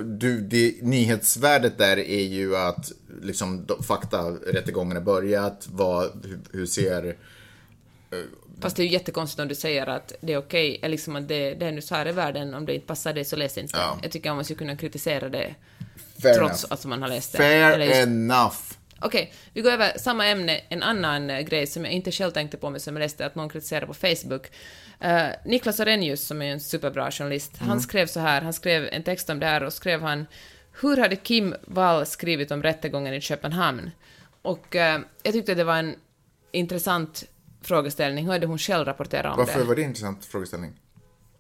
[0.04, 6.40] Du, det, nyhetsvärdet där är ju att liksom, de- fakta, rättegången har börjat, vad, hur,
[6.52, 7.16] hur ser...
[8.60, 11.28] Fast det är ju jättekonstigt om du säger att det är okej, eller liksom att
[11.28, 13.58] det, det är nu så här i världen, om det inte passar dig så läs
[13.58, 13.76] inte.
[13.78, 13.98] Ja.
[14.02, 15.54] Jag tycker att man skulle kunna kritisera det
[16.22, 16.72] Fair trots enough.
[16.72, 17.38] att man har läst det.
[17.38, 18.56] Fair just- enough.
[19.02, 22.56] Okej, vi går över samma ämne, en annan eh, grej som jag inte själv tänkte
[22.56, 24.46] på men som jag läste att någon kritiserade på Facebook.
[25.00, 27.68] Eh, Niklas Arrhenius, som är en superbra journalist, Mm.
[27.68, 30.26] han skrev så här, han skrev en text om det här och skrev han
[30.80, 33.90] Hur hade Kim Wall skrivit om rättegången i Köpenhamn?
[34.42, 35.94] Och eh, jag tyckte det var en
[36.52, 37.24] intressant
[37.62, 38.24] frågeställning.
[38.24, 39.64] Hur hade hon själv rapporterat om Varför det?
[39.64, 40.72] var det en intressant frågeställning?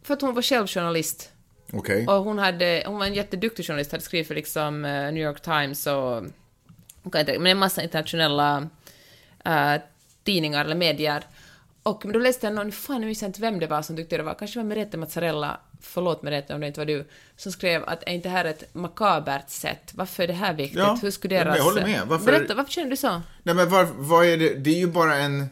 [0.02, 1.32] För att hon var själv journalist.
[1.72, 2.06] Okej.
[2.06, 5.40] Och hon, hade, hon var en jätteduktig journalist, hade skrivit för liksom eh, New York
[5.42, 6.22] Times och
[7.26, 8.68] men en massa internationella
[9.44, 9.74] eh,
[10.24, 11.24] tidningar eller medier.
[11.82, 14.22] Och då läste jag någon, fan jag minns inte vem det var som tyckte det
[14.22, 18.02] var, kanske var Merete Mazzarella, förlåt Merete om det inte var du, som skrev att
[18.02, 19.90] är inte det här ett makabert sätt?
[19.94, 20.78] Varför är det här viktigt?
[20.78, 21.56] Ja, Hur skulle deras...
[21.56, 22.02] jag håller med.
[22.06, 23.22] Varför- Berätta, varför känner du så?
[23.42, 24.54] Nej men var, vad är det?
[24.54, 25.46] Det är ju bara en...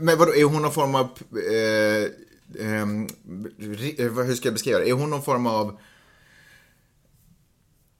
[0.00, 1.04] Men vadå, är hon någon form av...
[1.52, 3.06] Eh, ehm,
[3.98, 4.88] eh, hur ska jag beskriva det?
[4.90, 5.78] Är hon någon form av...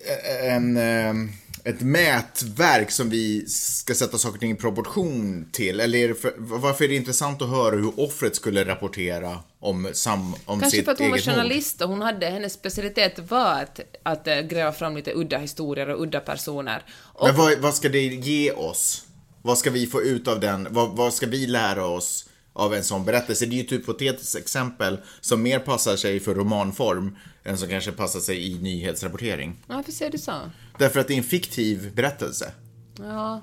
[0.09, 1.29] eh, En, ehm,
[1.69, 5.81] ett mätverk som vi ska sätta saker och ting i proportion till?
[5.81, 10.35] Eller är för, varför är det intressant att höra hur offret skulle rapportera om, sam,
[10.45, 13.63] om Kanske sitt för att hon var eget journalist och hon hade, hennes specialitet var
[13.63, 16.85] att, att eh, gräva fram lite udda historier och udda personer.
[16.91, 19.05] Och Men vad, vad ska det ge oss?
[19.43, 20.69] Vad ska vi få ut av den?
[20.71, 22.29] Vad, vad ska vi lära oss
[22.59, 23.47] av en sån berättelse?
[23.47, 27.93] Det är ju ett hypotetiskt exempel som mer passar sig för romanform än som kanske
[27.93, 29.57] passar sig i nyhetsrapportering.
[29.67, 30.33] Varför säger du så?
[30.79, 32.53] Därför att det är en fiktiv berättelse.
[32.99, 33.43] Ja.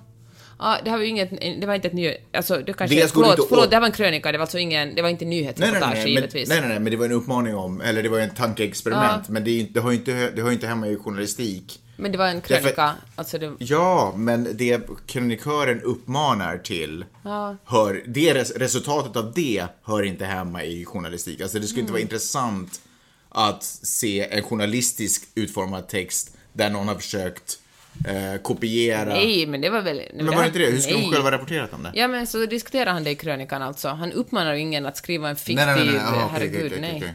[0.59, 1.29] Ja, det, här var ju inget,
[1.61, 2.17] det var inte ett nyhet...
[2.33, 2.95] Alltså, det kanske...
[2.95, 4.95] Dels förlåt, inte förlåt, åt- det här var en krönika, det var alltså ingen...
[4.95, 6.49] Det var inte Nej, nej, nyhetsreportage, men, givetvis.
[6.49, 9.43] nej, nej, nej, men det var en uppmaning om, eller det var en tankeexperiment, men
[9.43, 11.79] det, är, det, har ju inte, det hör ju inte hemma i journalistik.
[11.95, 13.53] Men det var en Därför- krönika, alltså det...
[13.59, 17.55] Ja, men det krönikören uppmanar till, Ja.
[17.65, 21.41] hör, det res, resultatet av det hör inte hemma i journalistik.
[21.41, 22.05] Alltså det skulle inte vara Mm.
[22.05, 22.81] intressant
[23.29, 27.59] att se en journalistisk utformad text där någon har försökt
[28.07, 29.05] eh, kopiera.
[29.13, 30.01] Nej, men det var väl...
[30.15, 30.65] Men var det inte det?
[30.65, 31.05] Hur skulle nej.
[31.09, 31.91] de själva rapporterat om det?
[31.95, 33.87] Ja, men så diskuterar han det i krönikan alltså.
[33.89, 35.55] Han uppmanar ju ingen att skriva en fiktiv...
[35.65, 36.03] Nej, nej, nej, nej.
[36.03, 37.13] Aha, okej, herregud, nej.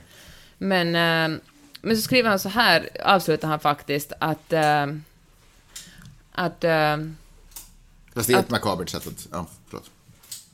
[0.59, 0.95] Men,
[1.35, 1.39] eh,
[1.83, 4.53] men så skriver han så här, avslutar han faktiskt, att...
[4.53, 4.87] eh,
[6.33, 6.65] att...
[6.65, 6.97] eh,
[8.15, 9.91] Fast det är ett makabert sätt att, ja, förlåt.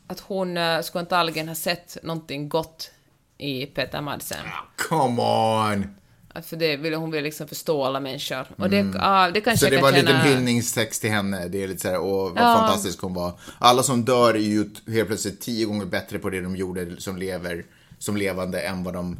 [0.06, 2.90] att hon uh, skulle antagligen ha sett någonting gott
[3.38, 4.46] i Peter Madsen.
[4.76, 5.96] Come on!
[6.28, 8.46] Att För det ville hon ville liksom förstå alla människor.
[8.56, 9.80] Och det, ja, det kanske Mm.
[9.80, 11.48] Så det var en liten hyllningstext till henne.
[11.48, 12.54] Det är lite såhär, åh vad Ja.
[12.54, 13.38] fantastisk hon var.
[13.58, 17.16] Alla som dör är ju helt plötsligt tio gånger bättre på det de gjorde som
[17.16, 17.64] lever,
[17.98, 19.16] som levande än vad de,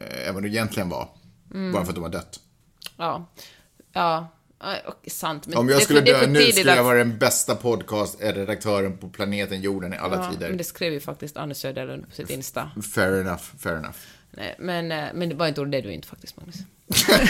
[0.00, 1.08] eh, än vad de egentligen var.
[1.54, 1.72] Mm.
[1.72, 2.40] Bara för att de har dött.
[2.96, 3.26] Ja.
[3.92, 4.28] Ja.
[4.86, 5.46] och, sant.
[5.46, 9.60] Men Om jag skulle dö nu skulle jag att- vara den bästa podcast-redaktören på planeten
[9.62, 10.48] jorden i alla Ja, tider.
[10.48, 12.70] men det skrev ju faktiskt Anne Söderlund på sitt Insta.
[12.94, 13.96] Fair enough, fair enough.
[14.30, 16.56] Nej, men, eh, men det var inte det du inte faktiskt, Magnus.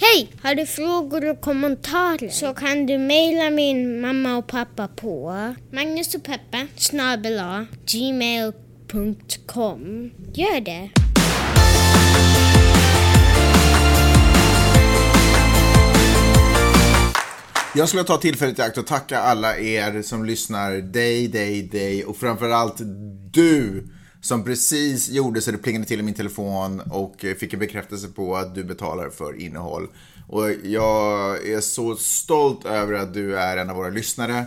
[0.00, 0.28] Hej!
[0.42, 5.32] Har du frågor och kommentarer så kan du mejla min mamma och pappa på
[5.72, 8.63] Magnus och Peppe snabel gmail.com.
[10.32, 10.90] Gör det!
[17.74, 22.04] Jag skulle ta tillfället i akt och tacka alla er som lyssnar, dig, dig, dig
[22.04, 22.76] och framförallt
[23.32, 23.88] du
[24.20, 28.36] som precis gjorde så det plingade till i min telefon och fick en bekräftelse på
[28.36, 29.88] att du betalar för innehåll.
[30.28, 34.38] Och jag är så stolt över att du är en av våra lyssnare.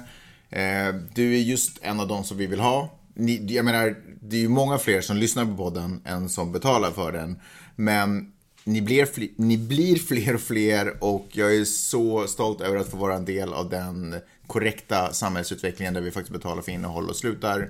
[0.50, 2.94] Eh, du är just en av de som vi vill ha.
[3.14, 6.92] Ni, jag menar, det är ju många fler som lyssnar på podden än som betalar
[6.92, 7.40] för den.
[7.76, 8.32] Men
[8.64, 12.92] ni blir, fler, ni blir fler och fler och jag är så stolt över att
[12.92, 14.16] få vara en del av den
[14.48, 17.70] korrekta samhällsutvecklingen där vi faktiskt betalar för innehåll och slutar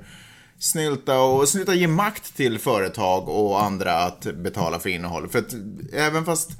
[0.59, 5.29] snylta och sluta ge makt till företag och andra att betala för innehåll.
[5.29, 5.53] För att
[5.93, 6.51] även fast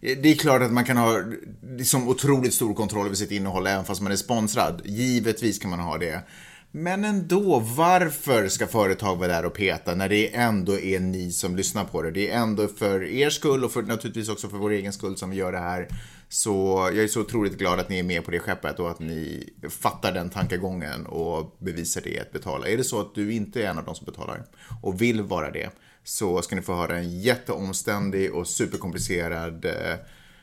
[0.00, 1.22] det är klart att man kan ha
[1.62, 4.82] liksom otroligt stor kontroll över sitt innehåll även fast man är sponsrad.
[4.84, 6.22] Givetvis kan man ha det.
[6.70, 11.56] Men ändå, varför ska företag vara där och peta när det ändå är ni som
[11.56, 12.10] lyssnar på det?
[12.10, 15.30] Det är ändå för er skull och för, naturligtvis också för vår egen skull som
[15.30, 15.88] vi gör det här.
[16.28, 16.50] Så
[16.94, 19.50] jag är så otroligt glad att ni är med på det skeppet och att ni
[19.70, 22.68] fattar den tankegången och bevisar det att betala.
[22.68, 24.44] Är det så att du inte är en av de som betalar
[24.82, 25.70] och vill vara det
[26.04, 29.72] så ska ni få höra en jätteomständig och superkomplicerad eh,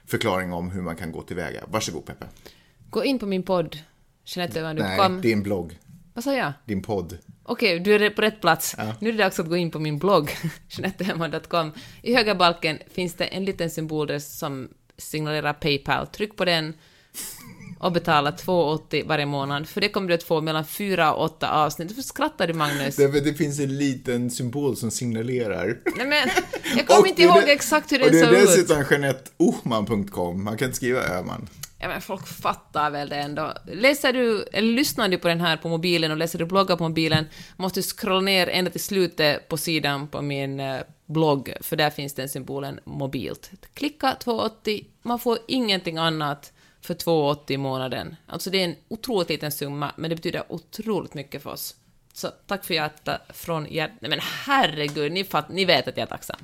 [0.05, 1.63] förklaring om hur man kan gå tillväga.
[1.67, 2.25] Varsågod Peppe.
[2.89, 3.77] Gå in på min podd,
[5.21, 5.79] Nej, din blogg.
[6.15, 6.53] Vad sa jag?
[6.65, 7.17] Din podd.
[7.43, 8.75] Okej, du är på rätt plats.
[8.77, 8.93] Ja.
[8.99, 10.31] Nu är det dags att gå in på min blogg,
[10.69, 11.71] jeanettehemma.com.
[12.01, 16.07] I högra balken finns det en liten symbol där som signalerar Paypal.
[16.07, 16.73] Tryck på den
[17.79, 19.69] och betala 2,80 varje månad.
[19.69, 21.91] För det kommer du att få mellan 4 och 8 avsnitt.
[21.91, 22.95] Varför skrattar du Magnus?
[22.95, 25.77] Det, det finns en liten symbol som signalerar.
[25.97, 26.29] Nej men,
[26.77, 28.25] jag kommer inte ihåg det, exakt hur den såg ut.
[28.25, 30.43] Och det är dessutom JeanetteOhman.com.
[30.43, 31.47] Man kan inte skriva Öhman.
[31.85, 33.53] Ja, men folk fattar väl det ändå.
[33.65, 36.83] Läser du, eller lyssnar du på den här på mobilen och läser du bloggar på
[36.83, 37.25] mobilen,
[37.57, 41.89] måste du scrolla ner ända till slutet på sidan på min eh, blogg, för där
[41.89, 43.51] finns den symbolen mobilt.
[43.73, 48.15] Klicka 280, man får ingenting annat för 280 i månaden.
[48.27, 51.75] Alltså det är en otroligt liten summa, men det betyder otroligt mycket för oss.
[52.13, 53.97] Så tack för hjärtat från hjärtat.
[54.01, 56.37] Nej men herregud, ni, fatt, ni vet att jag är tacksam.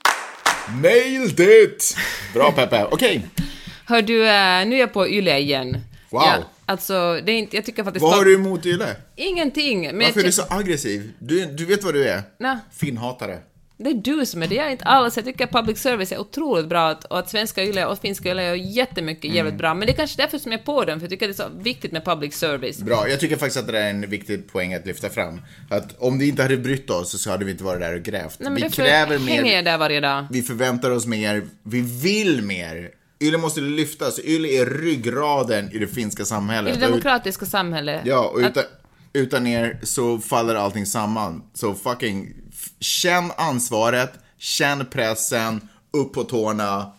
[0.82, 1.98] Nailed it!
[2.34, 3.18] Bra Peppe, okej.
[3.18, 3.46] Okay.
[3.86, 5.78] Hör du, äh, nu är jag på Yle igen.
[6.10, 6.22] Wow.
[6.22, 8.04] Ja, alltså, det är inte, jag tycker faktiskt...
[8.04, 8.96] Vad har du emot Yle?
[9.16, 9.82] Ingenting.
[9.82, 11.12] Men Varför är du så aggressiv?
[11.20, 12.24] Du, du vet vad du är?
[12.40, 12.60] Nå.
[12.72, 13.40] Finnhatare.
[13.84, 15.16] Det är du som är det, jag är inte alls.
[15.16, 18.56] Jag tycker public service är otroligt bra och att svenska YLE och finska YLE är
[18.56, 19.36] jättemycket mm.
[19.36, 19.74] jävligt bra.
[19.74, 21.50] Men det är kanske därför som jag är på den, för jag tycker det är
[21.50, 22.80] så viktigt med public service.
[22.80, 25.42] Bra, jag tycker faktiskt att det är en viktig poäng att lyfta fram.
[25.70, 28.38] Att om vi inte hade brytt oss så hade vi inte varit där och grävt.
[28.40, 29.56] Nej, vi kräver mer.
[29.56, 30.26] jag där varje dag.
[30.32, 32.90] Vi förväntar oss mer, vi vill mer.
[33.22, 34.20] Yle måste lyftas.
[34.20, 36.76] Yle är ryggraden i det finska samhället.
[36.76, 38.02] I det demokratiska samhället.
[38.06, 38.82] Ja, och utan, att...
[39.14, 41.44] utan er så faller allting samman.
[41.54, 42.34] Så fucking,
[42.80, 46.92] känn ansvaret, känn pressen, upp på tårna.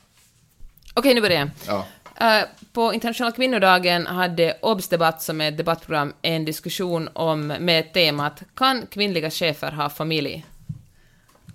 [0.94, 1.50] Okej, nu börjar jag.
[1.66, 1.86] Ja.
[2.20, 7.92] Uh, på internationella kvinnodagen hade OBS debatt, som är ett debattprogram, en diskussion om, med
[7.92, 10.46] temat Kan kvinnliga chefer ha familj?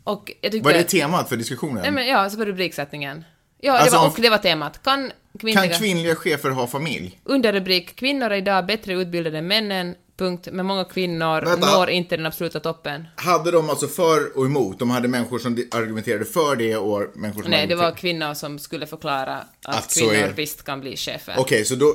[0.04, 1.82] Och jag tyckte, Vad är det temat för diskussionen?
[1.82, 3.24] Nej, men, ja, alltså på rubriksättningen.
[3.60, 4.84] Ja, det alltså, var, och det var temat.
[4.84, 7.22] Kan kvinnliga, kan kvinnliga chefer ha familj?
[7.24, 10.48] Underrubrik Kvinnor är idag bättre utbildade än männen, punkt.
[10.52, 11.78] Men många kvinnor Vänta.
[11.78, 13.08] når inte den absoluta toppen.
[13.16, 14.80] Hade de alltså för och emot?
[14.80, 18.60] De hade människor som argumenterade för det och människor som Nej, det var kvinnor som
[18.60, 21.34] skulle förklara att, att kvinnor visst kan bli chefer.
[21.38, 21.94] Okej, okay, så då,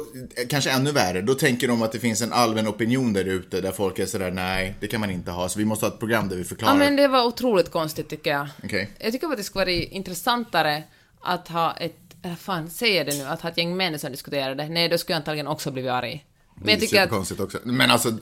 [0.48, 3.72] kanske ännu värre, då tänker de att det finns en allmän opinion där ute där
[3.72, 6.28] folk är sådär, nej, det kan man inte ha, så vi måste ha ett program
[6.28, 6.72] där vi förklarar.
[6.72, 8.48] Ja, men det var otroligt konstigt tycker jag.
[8.64, 8.86] Okay.
[8.98, 10.82] Jag tycker att det skulle vara intressantare
[11.24, 14.54] att ha ett, eller fan, säger det nu, att ha ett gäng män som diskuterar
[14.54, 14.68] det?
[14.68, 16.26] Nej, då skulle jag antagligen också blivit arg.
[16.54, 17.40] Men jag tycker att...
[17.40, 17.58] också.
[17.64, 18.12] Men alltså,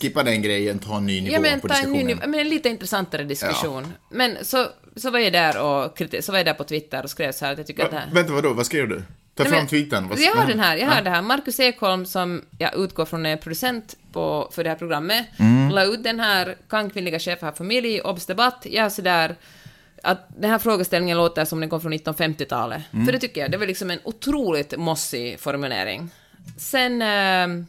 [0.00, 2.00] skippa den grejen, ta en ny nivå ja, men, på diskussionen.
[2.00, 3.82] En ny, men en lite intressantare diskussion.
[3.82, 4.16] Ja.
[4.16, 7.32] Men så, så var jag där och så var jag där på Twitter och skrev
[7.32, 8.10] så här att jag tycker Va, att det här...
[8.12, 8.52] Vänta, vadå?
[8.52, 9.02] Vad skrev du?
[9.34, 10.10] Ta fram tweeten.
[10.16, 11.22] Jag har den här, jag har det här.
[11.22, 15.68] Marcus Ekholm, som jag utgår från är producent på, för det här programmet, mm.
[15.68, 18.00] la ut den här Kan kvinnliga chefer ha familj?
[18.00, 18.66] Obs debatt.
[18.70, 19.36] Jag är sådär
[20.02, 22.82] att den här frågeställningen låter som den kom från 1950-talet.
[22.92, 23.06] Mm.
[23.06, 26.10] För det tycker jag, det var liksom en otroligt mossig formulering.
[26.56, 27.02] Sen...
[27.02, 27.64] Eh,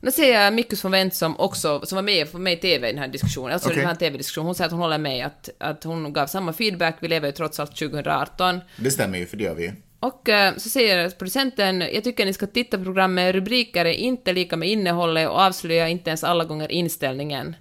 [0.00, 2.88] nu ser jag Mikkus von Wendt som också, som var med, var med i TV
[2.88, 3.80] i den här diskussionen, alltså okay.
[3.80, 6.96] den här TV-diskussionen, hon säger att hon håller med, att, att hon gav samma feedback,
[7.00, 8.60] vi lever ju trots allt 2018.
[8.76, 9.72] Det stämmer ju, för det gör vi
[10.04, 14.32] och eh, så säger producenten, jag tycker ni ska titta på programmet, rubriker är inte
[14.32, 17.56] lika med innehållet och avslöjar inte ens alla gånger inställningen.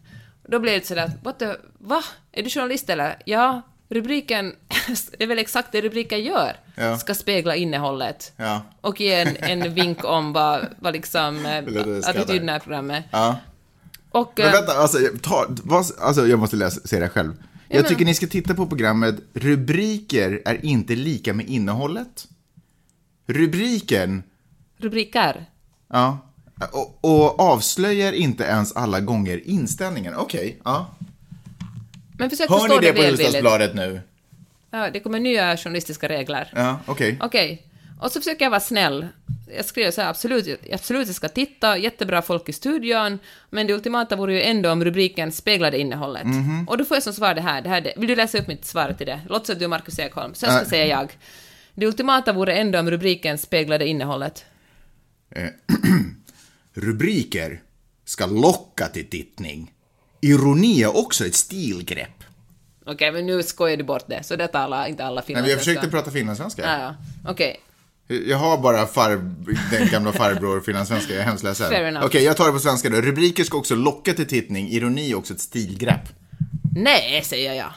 [0.47, 2.03] Då blir det sådär, what the, va?
[2.31, 3.15] Är du journalist eller?
[3.25, 3.61] Ja,
[3.93, 4.55] rubriken,
[5.17, 6.97] det är väl exakt det rubriken gör, ja.
[6.97, 8.31] ska spegla innehållet.
[8.37, 8.61] Ja.
[8.81, 13.05] Och ge en, en vink om vad, vad liksom eh, attityden är i programmet.
[13.11, 13.39] Ja.
[14.11, 17.33] Och, Men eh, vänta, alltså, ta, vad, alltså jag måste läsa, se det själv.
[17.67, 17.89] Jag men...
[17.89, 22.27] tycker ni ska titta på programmet Rubriker är inte lika med innehållet.
[23.27, 24.23] Rubriken...
[24.77, 25.45] Rubriker?
[25.89, 26.17] Ja.
[26.71, 30.15] Och, och avslöjar inte ens alla gånger inställningen.
[30.15, 30.95] Okej, ja.
[32.17, 33.19] Men försök Hör förstå ni det på välvilligt.
[33.19, 34.01] Hufvudstadsbladet nu?
[34.71, 36.51] Ja, det kommer nya journalistiska regler.
[36.55, 37.17] Ja, okej.
[37.21, 37.67] Okej.
[37.99, 39.07] Och så försöker jag vara snäll.
[39.55, 43.73] Jag skriver så här, absolut, absolut jag ska titta, jättebra folk i studion, men det
[43.73, 46.25] ultimata vore ju ändå om rubriken speglade innehållet.
[46.25, 46.67] Mhm.
[46.69, 47.93] Och då får jag som svar det här, det här det.
[47.97, 49.19] vill du läsa upp mitt svar till det?
[49.29, 50.67] Låt som att du är Marcus Ekholm, sen ska Äh.
[50.67, 51.17] säga jag.
[51.73, 54.45] Det ultimata vore ändå om rubriken speglade innehållet.
[56.73, 57.61] Rubriker
[58.05, 59.72] ska locka till tittning.
[60.23, 62.23] Ironi är också ett stilgrepp.
[62.85, 65.51] Okej, men nu skojar du bort det, så det talar inte alla Men finlandssvenska.
[65.51, 66.61] jag försökte prata finlandssvenska.
[66.61, 66.79] Ja,
[67.23, 67.31] ja.
[67.31, 67.59] Okej.
[68.27, 69.09] Jag har bara far,
[69.71, 71.67] den gamla farbror finlandssvenska, jag är hemskt ledsen.
[71.67, 72.15] Okej, enough.
[72.17, 73.01] jag tar det på svenska då.
[73.01, 76.01] Rubriker ska också locka till tittning, ironi är också ett stilgrepp.
[76.75, 77.73] Nej, säger jag.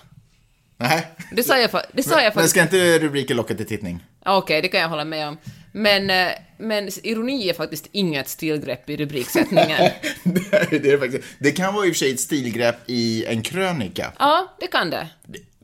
[0.79, 1.07] Nej.
[1.33, 2.51] Det sa jag, fa- det sa jag Men faktiskt.
[2.51, 4.05] ska inte rubriker locka till tittning?
[4.25, 5.37] Okej, det kan jag hålla med om.
[5.77, 9.79] Men, eh, men ironi är faktiskt inget stilgrepp i rubriksättningen.
[10.25, 11.25] det, är, det, är faktiskt.
[11.39, 14.13] det kan vara i och för sig ett stilgrepp i en krönika.
[14.19, 15.09] ja, det kan det.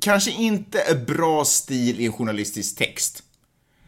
[0.01, 3.23] Kanske inte är bra stil i en journalistisk text.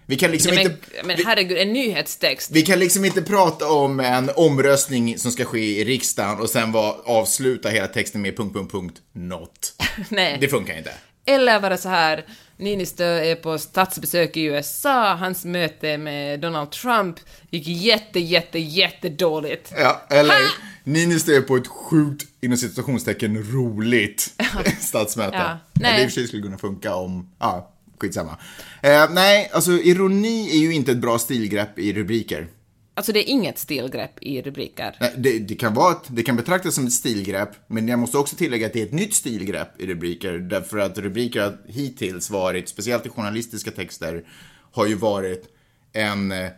[0.07, 0.77] Vi kan liksom Nej, inte...
[0.97, 2.51] men, men herregud, en nyhetstext.
[2.51, 6.73] Vi kan liksom inte prata om en omröstning som ska ske i riksdagen och sen
[6.73, 9.73] var, avsluta hela texten med punkt, punkt, punkt, not.
[10.09, 10.39] Nej.
[10.41, 10.93] Det funkar inte.
[11.27, 12.25] Eller vara så här,
[12.57, 17.17] Niinistö är på statsbesök i USA, hans möte med Donald Trump
[17.51, 19.73] gick jätte, jätte, jättedåligt.
[19.77, 20.37] Ja, eller
[20.85, 24.33] Niinistö är på ett sjukt, inom citationstecken, roligt
[24.81, 25.37] statsmöte.
[25.37, 25.97] Ja, Men nej.
[25.97, 28.37] Det i och för sig skulle kunna funka om, ja, skitsamma.
[28.83, 32.49] Eh, nej, alltså ironi är ju inte ett bra stilgrepp i rubriker.
[32.97, 34.97] Alltså det är inget stilgrepp i rubriker.
[35.01, 38.19] Nej, Det, det, kan vara ett, det kan betraktas som ett stilgrepp, men jag måste
[38.19, 42.31] också tillägga att det är ett nytt stilgrepp i rubriker, därför att rubriker har hittills
[42.31, 44.25] varit, speciellt i journalistiska texter,
[44.73, 45.45] har ju varit
[45.93, 46.51] en eh,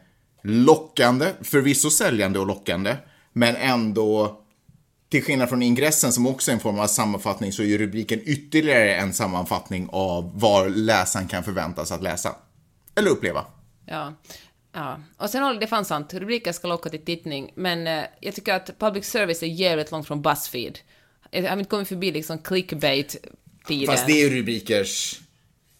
[0.42, 2.96] lockande, förvisso säljande och lockande,
[3.32, 4.40] men ändå
[5.08, 8.20] till skillnad från ingressen som också är en form av sammanfattning så är ju rubriken
[8.24, 12.36] ytterligare en sammanfattning av vad läsaren kan förväntas att läsa.
[12.94, 13.44] Eller uppleva.
[13.86, 14.12] Ja
[14.76, 15.00] ja.
[15.16, 18.54] Och sen håller det fan sant, rubriker ska locka till tittning, men eh, jag tycker
[18.54, 20.78] att public service är jävligt långt från Buzzfeed.
[21.30, 23.86] Jag har inte kommit förbi liksom clickbait-tiden.
[23.86, 25.20] Fast det är ju rubrikers...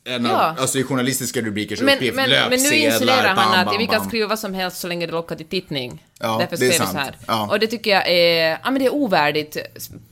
[0.07, 0.57] En av, Ja.
[0.59, 2.17] Alltså i journalistiska rubrikers men, uppgift.
[2.17, 4.09] men, men nu löpsedlar, insinuerar han bam, att bam, vi kan bam.
[4.09, 6.03] skriva vad som helst så länge det lockar till tittning.
[6.21, 6.99] Ja, Därför det är vi så sant.
[6.99, 7.15] här.
[7.27, 7.49] Ja.
[7.51, 9.57] Och det tycker jag är, ja men det är ovärdigt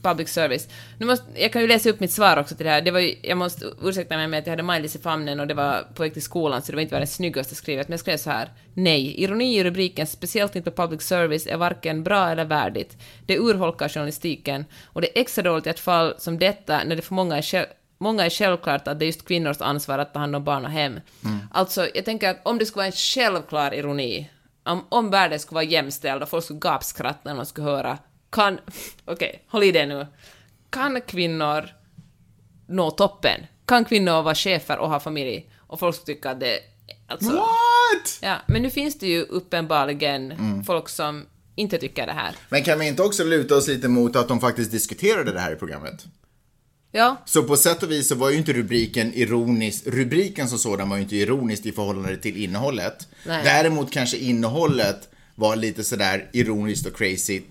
[0.01, 0.67] public service.
[0.99, 2.81] Nu måste, jag kan ju läsa upp mitt svar också till det här.
[2.81, 5.47] Det var ju, jag måste ursäkta mig med att jag hade Maj-Lis i famnen och
[5.47, 7.87] det var på väg till skolan så det var inte världens snyggaste skrivet.
[7.87, 8.49] Men jag skrev så här.
[8.73, 12.97] Nej, ironi i rubriken, speciellt inte på public service, är varken bra eller värdigt.
[13.25, 14.65] Det urholkar journalistiken.
[14.85, 17.41] Och det är extra dåligt i ett fall som detta när det för många är
[17.41, 17.65] själv
[17.97, 20.71] Många är självklart att det är just kvinnors ansvar att ta hand om barn och
[20.71, 20.99] hem.
[21.51, 24.29] Alltså, jag tänker att om det skulle vara en självklar ironi,
[24.63, 27.97] om, om världen skulle vara jämställd och folk skulle gapskratta när man skulle höra
[28.35, 28.59] kan...
[29.05, 30.07] Okej, håll i det nu.
[30.69, 31.69] Kan kvinnor
[32.67, 33.45] nå toppen?
[33.65, 35.49] Kan kvinnor vara chefer och ha familj?
[35.57, 36.59] Och folk skulle tycka att det...
[37.07, 38.19] Alltså, What?
[38.21, 40.33] ja, men nu finns det ju uppenbarligen
[40.65, 42.35] folk som inte tycker det här.
[42.49, 45.51] Men kan vi inte också luta oss lite mot att de faktiskt diskuterade det här
[45.51, 46.05] i programmet?
[46.97, 50.89] Ja, Så på sätt och vis så var ju inte rubriken ironisk, rubriken som sådan
[50.89, 53.07] var ju inte ironisk i förhållande till innehållet.
[53.25, 53.43] Nej.
[53.43, 57.41] Däremot kanske innehållet var lite sådär ironiskt och crazy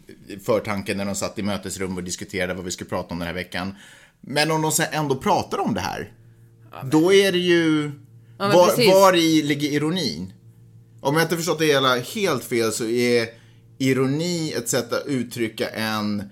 [0.45, 3.27] för tanken när de satt i mötesrum och diskuterade vad vi skulle prata om den
[3.27, 3.75] här veckan.
[4.21, 6.13] Men om de sen ändå pratar om det här,
[6.85, 7.91] då är det ju...
[8.39, 10.33] men var, var i ligger ironin?
[11.01, 13.29] Om jag inte förstått det hela helt fel så är
[13.79, 16.23] ironi ett sätt att uttrycka en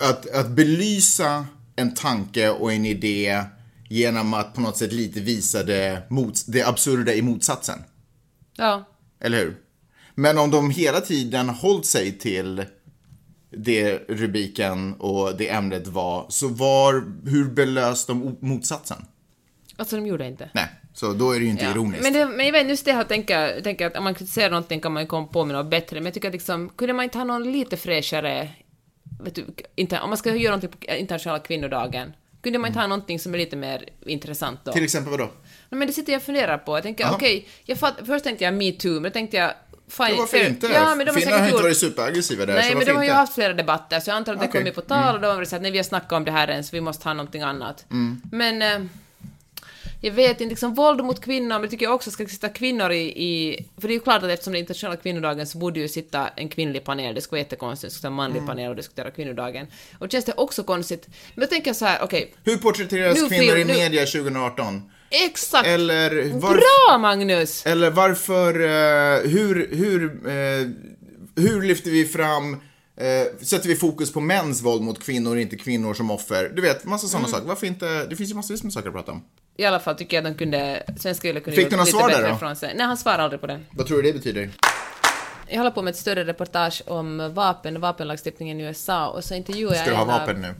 [0.00, 3.42] att, att belysa en tanke och en idé
[3.88, 7.78] genom att på något sätt lite visa det, mots, det absurda i motsatsen.
[8.56, 8.84] ja.
[9.20, 9.56] Eller hur?
[10.14, 12.64] Men om de hela tiden hållit sig till
[13.50, 16.92] det rubriken och det ämnet var, så var,
[17.30, 18.96] hur belöst de motsatsen?
[19.76, 20.50] Alltså de gjorde inte.
[20.54, 21.70] Nej, så då är det ju inte Ja.
[21.70, 22.02] ironiskt.
[22.02, 24.80] Men, det, men jag vet, just det jag tänker, tänker att om man kritiserar någonting
[24.80, 27.04] kan man ju komma på med något bättre, men jag tycker att liksom, kunde man
[27.04, 28.48] inte ha någon lite fräschare,
[29.20, 32.86] vet du, inte, om man ska göra någonting på internationella kvinnodagen, kunde man inte ha
[32.86, 34.72] någonting som är lite mer intressant då?
[34.72, 35.24] Till exempel vadå?
[35.68, 36.76] Nej, men det sitter jag och funderar på.
[36.76, 39.52] Jag tänker, okej, jag fatt, först tänkte jag metoo, men då tänkte jag,
[39.88, 40.66] fine, Ja, varför inte?
[40.66, 43.04] Ja, men de har Finland har säkert inte varit superaggressiva där, Nej, men de har
[43.04, 44.60] ju haft flera debatter, så jag antar att det Okej.
[44.60, 46.64] kommit på tal och då har sagt nej, vi har snackat om det här än,
[46.64, 47.84] så vi måste ha någonting annat.
[47.90, 48.22] Mm.
[48.32, 48.88] Men eh,
[50.00, 52.90] jag vet inte, liksom våld mot kvinnor, men det tycker jag också ska sitta kvinnor
[52.92, 53.64] i, i...
[53.80, 56.28] För det är ju klart att eftersom det är internationella kvinnodagen så borde ju sitta
[56.28, 58.46] en kvinnlig panel, det skulle vara jättekonstigt, det vara en manlig Mm.
[58.48, 59.66] panel och diskutera kvinnodagen.
[59.98, 63.28] Och känns det också konstigt, men då tänker jag så här, okej, Hur porträtteras Nu
[63.28, 64.90] kvinnor fil- i nu- media 2018?
[65.10, 65.66] exakt!
[65.68, 67.66] Eller var, Bra Magnus!
[67.66, 70.66] Eller varför, eh, hur, hur, eh,
[71.44, 72.60] hur lyfter vi fram,
[72.96, 76.52] eh, sätter vi fokus på mäns våld mot kvinnor, inte kvinnor som offer?
[76.54, 77.46] Du vet, massa sådana saker.
[77.46, 79.24] Varför inte, det finns ju massvis med saker att prata om.
[79.56, 82.28] I alla fall tycker jag att de kunde, svenska kunde Fick du några svar där
[82.28, 82.34] då?
[82.34, 82.74] ifrån sig.
[82.76, 83.60] Nej, han svarar aldrig på det.
[83.70, 84.50] Vad tror du det betyder?
[85.48, 89.34] Jag håller på med ett större reportage om vapen och vapenlagstiftningen i USA och så
[89.34, 90.54] intervjuar jag Ska du ha vapen nu?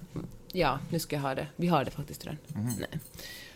[0.52, 1.46] Ja, nu ska jag ha det.
[1.56, 2.38] Vi har det faktiskt redan.
[2.78, 3.00] Nej.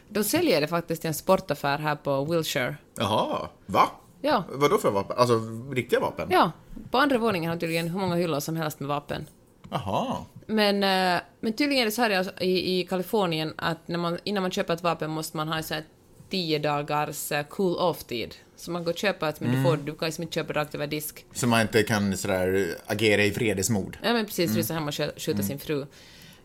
[0.09, 2.76] De säljer det faktiskt i en sportaffär här på Wilshire.
[2.97, 3.91] Jaha, va?
[4.21, 5.16] Ja, Vad då för vapen?
[5.18, 5.41] Alltså
[5.73, 6.29] riktiga vapen?
[6.31, 6.53] ja.
[6.91, 9.27] På andra våningen har tydligen hur många hyllor som helst med vapen.
[9.71, 10.16] Jaha.
[10.47, 14.18] Men, eh, men tydligen är det så här alltså i, i Kalifornien att när man,
[14.25, 15.85] innan man köper ett vapen måste man ha en sån här
[16.31, 18.35] 10 dagars eh, cool-off-tid.
[18.57, 20.75] Så man går och köper ett, men du, får, du kan liksom inte köpa rakt
[20.75, 21.25] över disk.
[21.35, 23.97] Så man inte kan sådär agera i vredesmod.
[24.03, 25.87] Ja men precis, rusa hem och skjuta sin fru.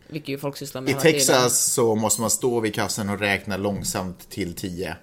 [0.08, 1.00] Vilket ju folk sysslar med Mm.
[1.00, 1.26] I hela tiden.
[1.36, 4.96] Texas så måste man stå vid kassan och räkna långsamt till 10.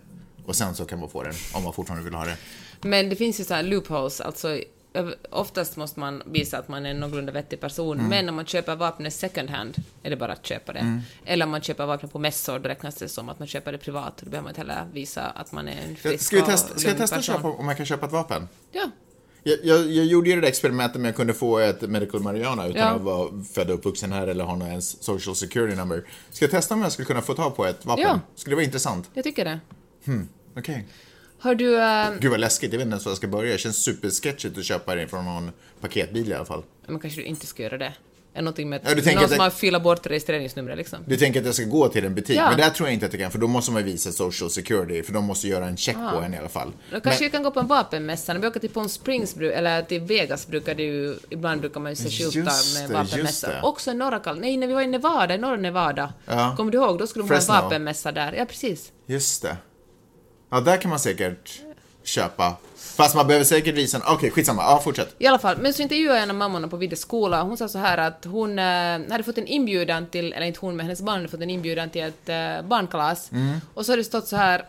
[0.46, 2.38] Och sen så kan man få den, om man fortfarande vill ha det.
[2.84, 4.60] Men det finns ju så här loopholes, alltså
[5.30, 8.10] oftast måste man visa att man är en någorlunda vettig person, Mm.
[8.10, 11.02] men om man köper vapnet second hand är det bara att köpa det.
[11.26, 13.78] Eller om man köper vapnet på mässor, då räknas det som att man köper det
[13.78, 14.14] privat.
[14.18, 16.88] Då behöver man inte heller visa att man är en frisk Ska vi testa, ska
[16.90, 17.36] jag testa att person.
[17.36, 18.48] köpa om jag kan köpa ett vapen?
[18.72, 18.90] Ja.
[19.44, 22.22] Jag, jag, jag gjorde ju det där experimentet med att jag kunde få ett medical
[22.22, 22.88] marijuana utan Ja.
[22.90, 26.04] att vara född och uppvuxen här eller ha någon ens social security number.
[26.32, 28.04] Ska jag testa om jag skulle kunna få tag på ett vapen?
[28.04, 28.20] Ja.
[28.36, 29.10] Skulle det vara intressant?
[29.14, 29.60] Jag tycker det.
[30.58, 30.88] Okej.
[31.44, 31.82] Har du...
[31.82, 33.52] eh, Gud vad läskigt, jag vet inte ens var jag ska börja.
[33.52, 36.64] Det känns supersketchigt att köpa det från någon paketbil i alla fall.
[36.88, 37.94] men kanske du inte ska göra det?
[38.36, 41.00] Är någonting med Ja, du någon att som har filat bort registreringsnumret liksom?
[41.08, 42.50] Du tänker att jag ska gå till en butik, Ja.
[42.50, 45.04] men där tror jag inte att jag kan, för då måste man visa social security,
[45.04, 46.72] för de måste göra en check på en i alla fall.
[46.92, 48.34] Då kanske vi kan gå på en vapenmässa.
[48.34, 51.92] När vi åker till Palm Springs, eller till Vegas, brukar det ju, ibland brukar man
[51.92, 53.62] ju se skyltar med vapenmässa.
[53.64, 56.14] Också i norra Kal- Nej, när vi var i Nevada, i norra Nevada.
[56.26, 56.54] Ja.
[56.58, 57.00] Kommer du ihåg?
[57.00, 58.34] Då skulle de ha en vapenmässa där.
[58.34, 58.92] Ja, precis.
[59.06, 59.58] Just det.
[60.54, 61.62] Ja, där kan man säkert
[62.04, 62.56] köpa.
[62.76, 64.04] Fast man behöver säkert visa en...
[64.08, 64.62] Okej, skitsamma.
[64.62, 65.16] Ja, fortsätt.
[65.18, 67.44] I alla fall, men så intervjuade jag en av mammorna på Vidde skola.
[67.44, 70.76] Hon sa så här att hon eh, hade fått en inbjudan till, eller inte hon,
[70.76, 73.32] men hennes barn hade fått en inbjudan till ett eh, barnkalas.
[73.74, 74.66] Och så hade det stått så här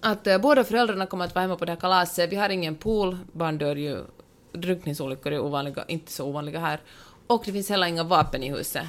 [0.00, 2.32] att eh, båda föräldrarna kommer att vara hemma på det här kalaset.
[2.32, 4.04] Vi har ingen pool, barn dör ju,
[4.52, 6.80] drunkningsolyckor är ovanliga, inte så ovanliga här.
[7.26, 8.84] Och det finns heller inga vapen i huset.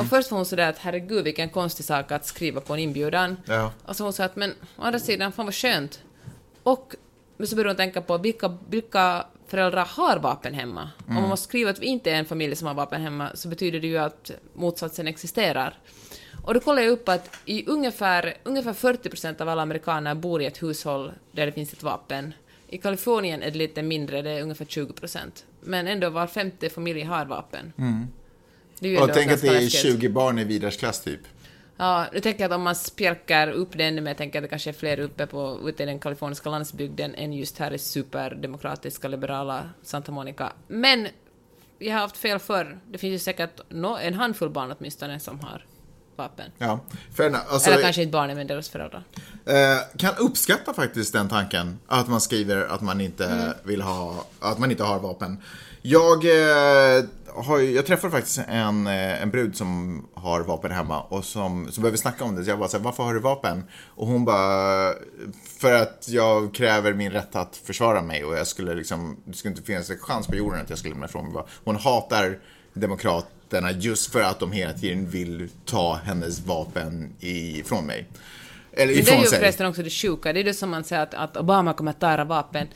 [0.00, 3.36] Och först var hon sådär att herregud vilken konstig sak att skriva på en inbjudan.
[3.44, 3.72] Ja.
[3.84, 6.02] Och så hon sa att men å andra sidan, fan vad skönt.
[6.62, 6.94] Och
[7.36, 10.90] men så började hon tänka på vilka, vilka föräldrar har vapen hemma.
[11.08, 13.48] Om man måste skriva att vi inte är en familj som har vapen hemma så
[13.48, 15.78] betyder det ju att motsatsen existerar.
[16.44, 20.46] Och då kollade jag upp att i ungefär, ungefär 40% av alla amerikaner bor i
[20.46, 22.34] ett hushåll där det finns ett vapen.
[22.68, 25.18] I Kalifornien är det lite mindre, det är ungefär 20%
[25.60, 27.72] Men ändå var femte familj har vapen.
[27.76, 27.84] Ju
[29.00, 29.80] Och tänk att det är läskigt.
[29.82, 31.20] 20 barn i Vidars klass, typ.
[31.76, 34.48] Ja, jag tänker att om man spjälkar upp det ännu mer, jag tänker att det
[34.48, 39.08] kanske är fler uppe på, ute i den kaliforniska landsbygden än just här i superdemokratiska,
[39.08, 40.52] liberala Santa Monica.
[40.68, 41.08] Men
[41.78, 42.80] jag har haft fel förr.
[42.90, 43.60] Det finns ju säkert
[44.00, 45.64] en handfull barn åtminstone som har
[46.20, 46.50] vapen.
[46.58, 46.80] Ja.
[47.48, 49.02] Alltså, Eller kanske inte barnen, men deras föräldrar.
[49.46, 51.78] eh, kan uppskatta faktiskt den tanken.
[51.86, 53.52] Att man skriver att man inte Mm.
[53.64, 55.42] vill ha, att man inte har vapen.
[55.82, 57.04] Jag, eh,
[57.34, 61.82] har, jag träffade faktiskt en, eh, en brud som har vapen hemma och som, som
[61.82, 62.44] behöver snacka om det.
[62.44, 63.64] Så jag bara så här, varför har du vapen?
[63.86, 64.92] Och hon bara,
[65.60, 69.52] för att jag kräver min rätt att försvara mig och jag skulle liksom, det skulle
[69.52, 71.42] inte finnas en chans på jorden att jag skulle lämna ifrån mig.
[71.64, 72.38] Hon hatar
[72.72, 78.06] demokraterna just för att de hela tiden vill ta hennes vapen ifrån mig.
[78.72, 79.38] Eller Men det är ifrån ju sig.
[79.38, 82.00] förresten också det sjuka, det är det som man säger att, att Obama kommer att
[82.00, 82.68] ta era vapen.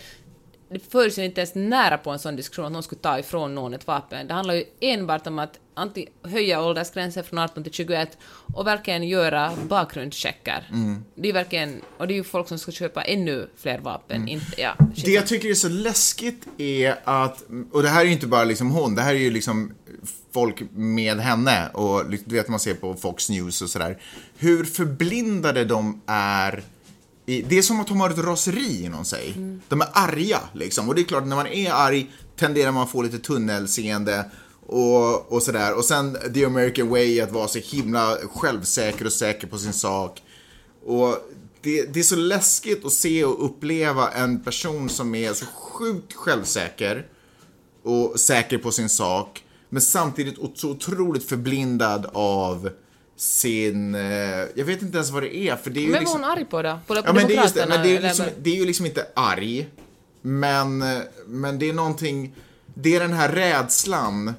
[0.69, 3.55] Det förs ju inte ens nära på en sån diskussion att någon skulle ta ifrån
[3.55, 4.27] någon ett vapen.
[4.27, 8.19] Det handlar ju enbart om att anti, höja åldersgränsen från 18 till 21
[8.55, 10.69] och verkligen göra bakgrundscheckar.
[10.73, 11.05] Mm.
[11.15, 14.29] Det är verkligen, och det är ju folk som ska köpa ännu fler vapen, Mm.
[14.29, 14.77] inte, ja.
[15.05, 18.45] Det jag tycker är så läskigt är att, och det här är ju inte bara
[18.45, 19.75] liksom hon, det här är ju liksom
[20.33, 23.99] folk med henne och du vet man ser på Fox News och sådär.
[24.37, 26.63] Hur förblindade de är
[27.27, 29.35] i, det är som att de har ett raseri inom sig.
[29.69, 30.89] De är arga liksom.
[30.89, 34.31] Och det är klart, när man är arg tenderar man att få lite tunnelseende
[34.67, 35.75] och, och sådär.
[35.75, 40.23] Och sen the American way att vara så himla självsäker och säker på sin sak.
[40.85, 41.19] Och
[41.61, 46.13] det, det är så läskigt att se och uppleva en person som är så sjukt
[46.13, 47.07] självsäker
[47.83, 52.71] och säker på sin sak, men samtidigt så otroligt förblindad av
[53.17, 53.95] sin...
[53.95, 54.03] Eh,
[54.55, 56.21] jag vet inte ens vad det är, för det är ju Men liksom...
[56.21, 56.79] var hon arg på då?
[56.87, 58.87] På, Ja, men det är just Men det är, ju liksom, det är ju liksom
[58.87, 59.69] inte arg.
[60.23, 62.35] Men, eh, men det är någonting...
[62.75, 64.35] Det är den här rädslan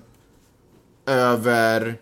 [1.05, 1.97] över...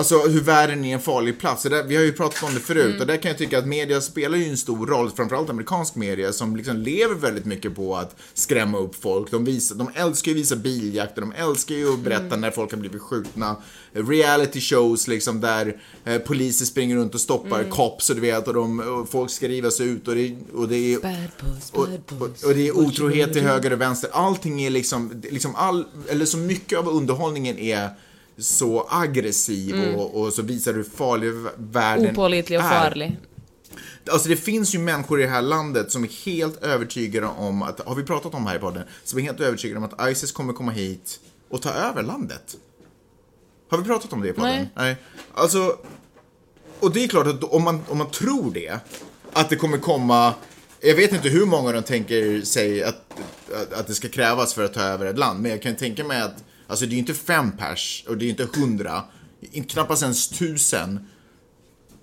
[0.00, 1.62] Alltså hur världen är en farlig plats.
[1.62, 3.66] Det där, vi har ju pratat om det förut och där kan jag tycka att
[3.66, 7.96] media spelar ju en stor roll, framförallt amerikansk media som liksom lever väldigt mycket på
[7.96, 9.30] att skrämma upp folk.
[9.30, 12.70] De, visar, de älskar ju att visa biljakter, de älskar ju att berätta när folk
[12.70, 13.56] har blivit skjutna.
[13.92, 18.54] Reality shows liksom där eh, poliser springer runt och stoppar cops och du vet och,
[18.54, 22.42] de, och folk ska rivas ut och det, och det är Bad boys, bad boys.
[22.42, 24.10] och, och det är otrohet till höger och vänster.
[24.12, 27.90] Allting är liksom, liksom all, eller så mycket av underhållningen är
[28.40, 32.16] så aggressiv och, och så visar hur farlig världen Mm.
[32.16, 32.70] Opålitlig och är.
[32.70, 33.18] farlig.
[34.10, 37.80] Alltså det finns ju människor i det här landet som är helt övertygade om att,
[37.80, 40.52] har vi pratat om här i podden, som är helt övertygade om att ISIS kommer
[40.52, 41.20] komma hit
[41.50, 42.56] och ta över landet.
[43.70, 44.50] Har vi pratat om det i podden?
[44.54, 44.70] Nej.
[44.74, 44.96] Nej.
[45.34, 45.76] Alltså,
[46.80, 48.78] och det är klart att om man, om man tror det,
[49.32, 50.34] att det kommer komma,
[50.80, 53.20] jag vet inte hur många de tänker sig att,
[53.54, 56.04] att, att det ska krävas för att ta över ett land, men jag kan tänka
[56.04, 59.04] mig att, alltså det är ju inte fem pers och det är inte hundra,
[59.68, 61.08] knappast ens tusen.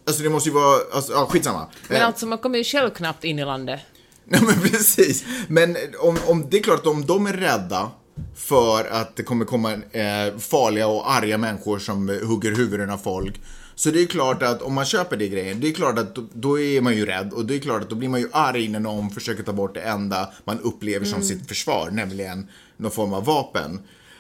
[0.08, 1.68] Alltså det måste ju vara, alltså, ja skitsamma.
[1.88, 3.80] Men Eh, alltså man kommer ju själv knappt in i landet.
[4.26, 5.26] Nej men precis.
[5.48, 7.92] Men om, om, det är klart att om de är rädda
[8.36, 13.42] för att det kommer komma eh, farliga och arga människor som hugger huvuden av folk.
[13.76, 16.28] Så det är klart att om man köper det grejen, det är klart att då,
[16.34, 18.68] då är man ju rädd och det är klart att då blir man ju arg
[18.68, 22.48] när någon försöker ta bort det enda man upplever som sitt försvar, nämligen
[22.78, 23.80] någon form av vapen.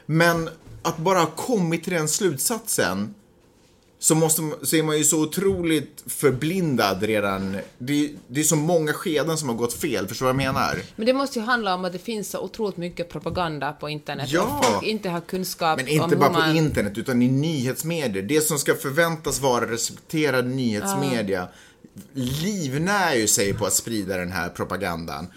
[0.10, 0.50] Men
[0.82, 3.14] att bara ha kommit till den slutsatsen
[4.00, 7.58] så, måste, så är man ju så otroligt förblindad redan.
[7.78, 10.78] Det, det är så många skeden som har gått fel, förstår du vad jag menar?
[10.96, 14.30] Men det måste ju handla om att det finns så otroligt mycket propaganda på internet
[14.32, 14.62] Ja.
[14.64, 16.58] folk inte har kunskap Men inte bara på man...
[16.58, 18.24] internet, utan i nyhetsmedier.
[18.24, 21.48] Det som ska förväntas vara respekterad nyhetsmedia
[22.14, 25.28] livnär ju sig på att sprida den här propagandan.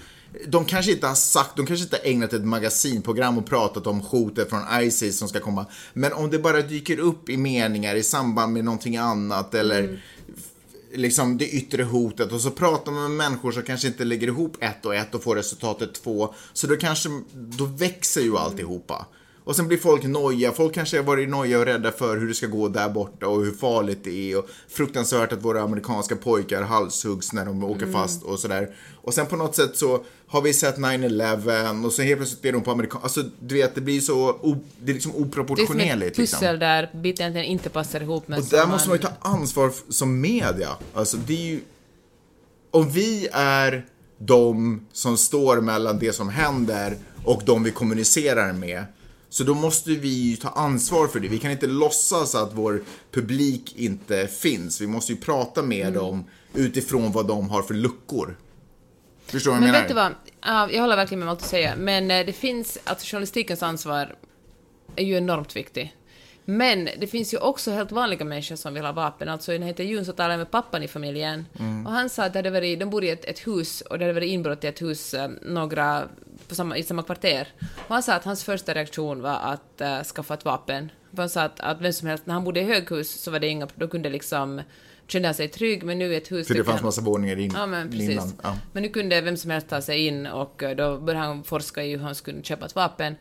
[0.47, 4.01] De kanske inte har sagt, de kanske inte har ägnat ett magasinprogram och pratat om
[4.01, 5.67] hotet från ISIS som ska komma.
[5.93, 10.03] Men om det bara dyker upp i meningar i samband med någonting annat eller
[10.95, 14.57] liksom det yttre hotet och så pratar man med människor som kanske inte lägger ihop
[14.61, 16.35] ett och ett och får resultatet två.
[16.53, 19.07] Så då kanske, då växer ju alltihopa.
[19.51, 22.35] Och sen blir folk nojiga, folk kanske har varit nojiga och rädda för hur det
[22.35, 26.63] ska gå där borta och hur farligt det är och fruktansvärt att våra amerikanska pojkar
[26.63, 28.75] halshuggs när de åker fast och sådär.
[29.03, 32.53] Och sen på något sätt så har vi sett 9-11 och så helt plötsligt blir
[32.53, 33.01] de på amerikan...
[33.03, 34.39] Alltså du vet, det blir så,
[34.79, 36.39] det är liksom Det är som ett oproportionerligt liksom.
[36.39, 39.73] pussel där biten egentligen inte passar ihop men Och där måste man ju ta ansvar
[39.89, 40.71] som media.
[40.95, 41.61] Alltså det är ju...
[42.71, 43.87] Om vi är
[44.19, 48.85] de som står mellan det som händer och de vi kommunicerar med.
[49.33, 51.29] Så då måste vi ta ansvar för det.
[51.29, 54.81] Vi kan inte låtsas att vår publik inte finns.
[54.81, 55.95] Vi måste ju prata med Mm.
[55.95, 56.25] dem
[56.55, 58.37] utifrån vad de har för luckor.
[59.27, 59.81] Förstår du vad jag Men menar?
[59.81, 62.33] vet du vad, Ja, jag håller verkligen med om allt du säger, men eh, det
[62.33, 64.15] finns, alltså journalistikens ansvar
[64.97, 65.89] är ju enormt viktigt.
[66.51, 69.29] Men det finns ju också helt vanliga människor som vill ha vapen.
[69.29, 71.87] Alltså i den här intervjun så talade jag med pappan i familjen Mm.
[71.87, 74.05] och han sa att det hade varit, de bodde i ett, ett hus och det
[74.05, 76.09] hade varit inbrott i ett hus, eh, några
[76.49, 77.49] på samma, i samma kvarter.
[77.89, 80.91] Och han sa att hans första reaktion var att uh, skaffa ett vapen.
[81.11, 83.39] För han sa att, att vem som helst, när han bodde i höghus så var
[83.39, 84.63] det inga, då kunde liksom
[85.07, 86.47] kände han sig trygg, men nu i ett hus...
[86.49, 88.11] För det fanns massa våningar in, Ja, men precis.
[88.11, 88.33] innan.
[88.43, 88.57] Ja.
[88.73, 91.85] Men nu kunde vem som helst ta sig in och eh, då började han forska
[91.85, 93.17] i hur han skulle köpa ett vapen.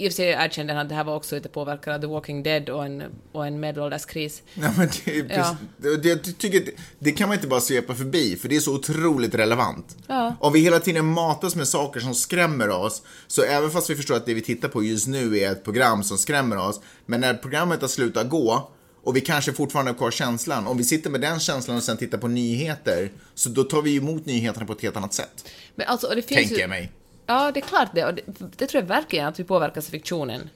[0.00, 2.06] I och för sig erkände han att det här var också lite påverkat av The
[2.06, 4.42] Walking Dead och en, och en medelålderskris.
[4.54, 5.56] Ja, men det, Ja.
[5.76, 9.34] det, jag tycker, det kan man inte bara svepa förbi, för det är så otroligt
[9.34, 9.96] relevant.
[10.06, 10.36] Ja.
[10.40, 14.16] Om vi hela tiden matas med saker som skrämmer oss, så även fast vi förstår
[14.16, 17.34] att det vi tittar på just nu är ett program som skrämmer oss, men när
[17.34, 18.70] programmet har slutat gå,
[19.02, 21.96] och vi kanske fortfarande har kvar känslan, om vi sitter med den känslan och sen
[21.96, 25.48] tittar på nyheter, så då tar vi emot nyheterna på ett helt annat sätt.
[25.74, 26.92] Men alltså, det finns Tänker jag mig.
[27.28, 28.04] Ja, det är klart det.
[28.04, 28.22] Och det,
[28.56, 30.50] det tror jag verkligen att vi påverkas av fiktionen.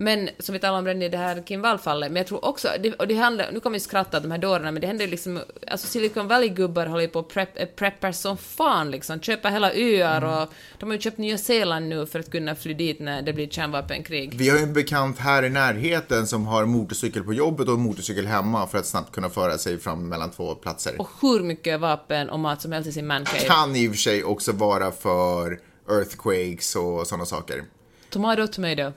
[0.00, 2.68] Men som vi talade om redan i det här Kim Wall-fallet, men jag tror också,
[2.82, 5.04] det, och det handlar, nu kommer vi skratta åt de här dårarna, men det händer
[5.04, 9.20] ju liksom, alltså Silicon Valley-gubbar håller ju på och prep, eh, preppar som fan liksom,
[9.20, 10.30] köper hela öar Mm.
[10.30, 10.48] och
[10.78, 13.48] de har ju köpt Nya Zeeland nu för att kunna fly dit när det blir
[13.48, 14.34] kärnvapenkrig.
[14.34, 18.26] Vi har ju en bekant här i närheten som har motorcykel på jobbet och motorcykel
[18.26, 20.94] hemma för att snabbt kunna föra sig fram mellan två platser.
[20.98, 23.40] Och hur mycket vapen och mat som helst i sin mancave.
[23.40, 25.60] kan i och för sig också vara för
[25.90, 27.64] earthquakes och sådana saker.
[28.10, 28.92] Tomato, tomato.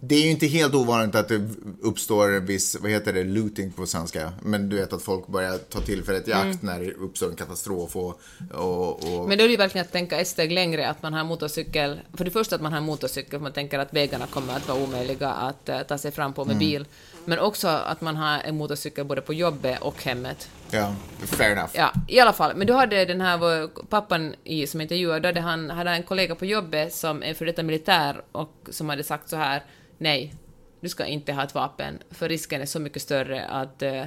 [0.00, 1.48] Det är ju inte helt ovanligt att det
[1.82, 4.32] uppstår en viss, vad heter det, looting på svenska.
[4.42, 7.96] Men du vet att folk börjar ta tillfället i akt när det uppstår en katastrof
[7.96, 8.20] och...
[8.54, 11.14] och, och Men då är det ju verkligen att tänka ett steg längre, att man
[11.14, 12.00] har motorcykel.
[12.14, 14.82] För det första att man har motorcykel, för man tänker att vägarna kommer att vara
[14.82, 16.58] omöjliga att eh, ta sig fram på med Mm.
[16.58, 16.86] bil.
[17.24, 20.48] Men också att man har en motorcykel både på jobbet och hemmet.
[20.70, 20.94] Ja,
[21.26, 21.70] fair enough.
[21.74, 22.56] Ja, i alla fall.
[22.56, 26.02] Men då hade den här vår pappan i, som intervjuade, då hade han hade en
[26.02, 29.62] kollega på jobbet som är för detta militär och som hade sagt så här,
[29.98, 30.34] nej,
[30.80, 34.04] du ska inte ha ett vapen, för risken är så mycket större att, eh,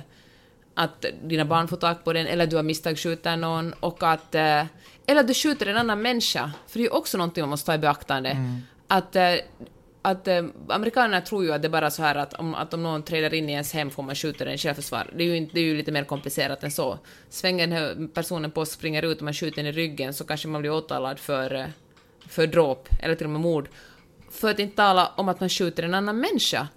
[0.73, 4.35] att dina barn får tag på den, eller du har misstag skjuter någon, och att...
[4.35, 4.65] eh,
[5.05, 7.65] Eller att du skjuter en annan människa, för det är ju också någonting man måste
[7.65, 8.37] ta i beaktande.
[8.87, 9.33] Att, eh,
[10.01, 12.83] att eh, amerikanerna tror ju att det är bara så här att om, att om
[12.83, 15.09] någon träder in i ens hem får man skjuta den i självförsvar.
[15.17, 16.99] Det är, ju, inte- det är ju lite mer komplicerat än så.
[17.29, 20.23] Svänger den här personen på och springer ut och man skjuter den i ryggen så
[20.23, 21.65] kanske man blir åtalad för, eh,
[22.27, 23.69] för dråp, eller till och med mord.
[24.31, 26.67] För att inte tala om att man skjuter en annan människa.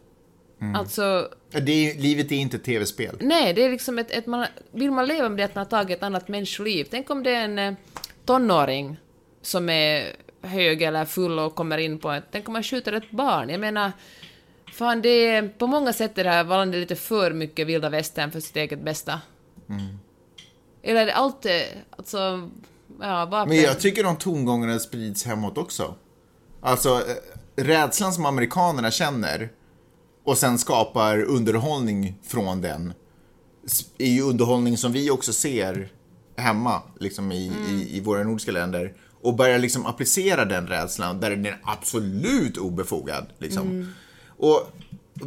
[0.76, 3.16] Alltså, Ja, Det är, livet är inte ett tv-spel.
[3.20, 5.70] nej, det är liksom ett, ett man, vill man leva med det att man har
[5.70, 6.86] tagit ett annat människoliv?
[6.90, 7.74] Tänk om det är en eh,
[8.24, 8.96] tonåring
[9.42, 10.06] som är
[10.44, 12.24] hög eller full och kommer in på ett...
[12.30, 13.48] Tänk om man skjuter ett barn?
[13.48, 13.92] Jag menar,
[14.72, 15.48] fan det är...
[15.48, 18.84] På många sätt är det här landet lite för mycket vilda västern för sitt eget
[18.84, 19.20] bästa.
[20.82, 21.62] Eller är det alltid...
[21.90, 22.50] Alltså...
[23.00, 23.48] Ja, vapen...
[23.48, 25.94] Men jag tycker de tongångarna sprids hemåt också.
[26.60, 29.52] Alltså, eh, rädslan som amerikanerna känner
[30.24, 32.92] och sen skapar underhållning från den
[33.98, 35.88] är ju underhållning som vi också ser
[36.36, 38.94] hemma, liksom i, i, i våra nordiska länder.
[39.24, 43.26] Och börjar liksom applicera den rädslan där den är absolut obefogad.
[43.38, 43.94] Liksom.
[44.26, 44.72] Och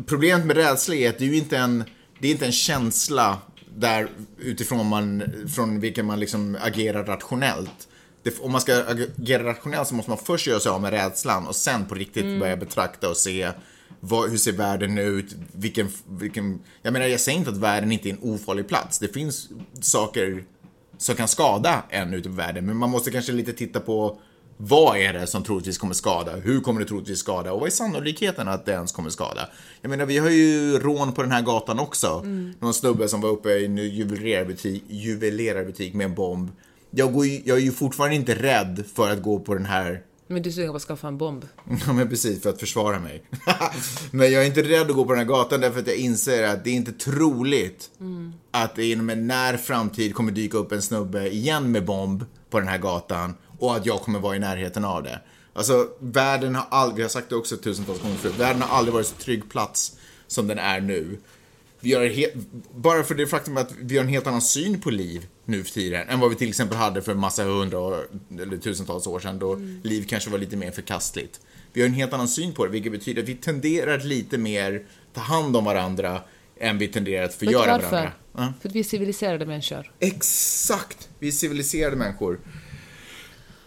[0.06, 1.84] problemet med rädsla är att det är ju inte en,
[2.20, 3.38] det är inte en känsla
[3.76, 4.08] där
[4.40, 5.24] utifrån man,
[5.56, 7.88] från vilken man liksom agerar rationellt.
[8.24, 11.48] Det, om man ska agera rationellt så måste man först göra sig av med rädslan
[11.48, 13.52] och sen på riktigt börja betrakta och se
[14.00, 16.60] vad, hur ser världen ut, vilken, vilken...
[16.82, 19.00] Jag menar, jag säger inte att världen inte är en ofarlig plats.
[19.00, 19.50] Det finns
[19.82, 20.44] saker
[20.98, 24.20] som kan skada en ute på världen, men man måste kanske lite titta på
[24.58, 26.36] vad är det som troligtvis kommer skada?
[26.36, 27.54] Hur kommer det troligtvis skada?
[27.54, 29.50] Och vad är sannolikheten att det ens kommer skada?
[29.82, 32.22] Jag menar, vi har ju rån på den här gatan också.
[32.60, 36.52] Någon snubbe som var uppe i en juvelerarbutik, juvelerarbutik med en bomb.
[36.92, 40.02] Jag, går ju, jag är ju fortfarande inte rädd för att gå på den här
[40.28, 41.46] Men du är sugen på att skaffa en bomb?
[41.88, 43.24] Ja men precis, för att försvara mig.
[44.12, 46.44] men jag är inte rädd att gå på den här gatan därför att jag inser
[46.44, 47.90] att det är inte troligt
[48.52, 52.60] att det inom en när framtid kommer dyka upp en snubbe igen med bomb på
[52.60, 55.22] den här gatan och att jag kommer vara i närheten av det.
[55.54, 58.94] Alltså, världen har aldrig, vi har sagt det också tusentals gånger förut, världen har aldrig
[58.94, 59.98] varit så trygg plats
[60.28, 61.18] som den är nu.
[61.80, 62.34] Vi har helt,
[62.76, 65.72] bara för det faktum att vi har en helt annan syn på liv nu för
[65.72, 68.08] tiden än vad vi till exempel hade för massa hundra år,
[68.42, 71.40] eller tusentals år sedan då liv kanske var lite mer förkastligt.
[71.74, 74.38] Vi har en helt annan syn på det, vilket betyder att vi tenderar att lite
[74.38, 76.22] mer ta hand om varandra
[76.60, 77.92] än vi tenderar att förgöra varför?
[77.92, 78.12] varandra.
[78.38, 78.54] Ja.
[78.62, 79.92] För att vi är civiliserade människor.
[80.00, 81.10] Exakt!
[81.20, 82.40] Vi är civiliserade människor.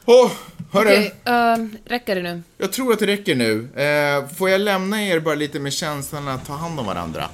[0.04, 0.30] Åh,
[0.70, 0.88] hörru!
[0.88, 2.42] Okej, ehm, räcker det nu?
[2.58, 3.68] Jag tror att det räcker nu.
[3.82, 7.28] Eh, får jag lämna er bara lite med känslan att ta hand om varandra?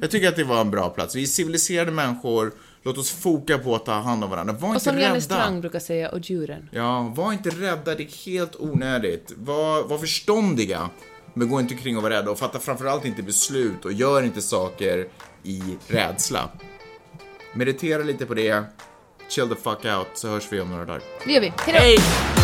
[0.00, 1.14] Jag tycker att det var en bra plats.
[1.16, 2.52] Vi är civiliserade människor.
[2.82, 4.52] Låt oss foka på att ta hand om varandra.
[4.54, 5.20] Var Och inte som rädda.
[5.20, 6.68] Strang brukar säga, och djuren.
[6.72, 7.94] Ja, var inte rädda.
[7.94, 9.32] Det är helt onödigt.
[9.36, 10.90] Var, var förståndiga.
[11.34, 12.30] Men gå inte kring och var rädda.
[12.30, 15.08] Och fatta framförallt inte beslut och gör inte saker
[15.42, 16.48] i rädsla.
[17.54, 18.64] Meditera lite på det.
[19.28, 21.02] Chill the fuck out så hörs vi om några dagar.
[21.24, 21.52] Det gör vi.
[21.58, 21.78] Hejdå!
[21.78, 22.39] Hej!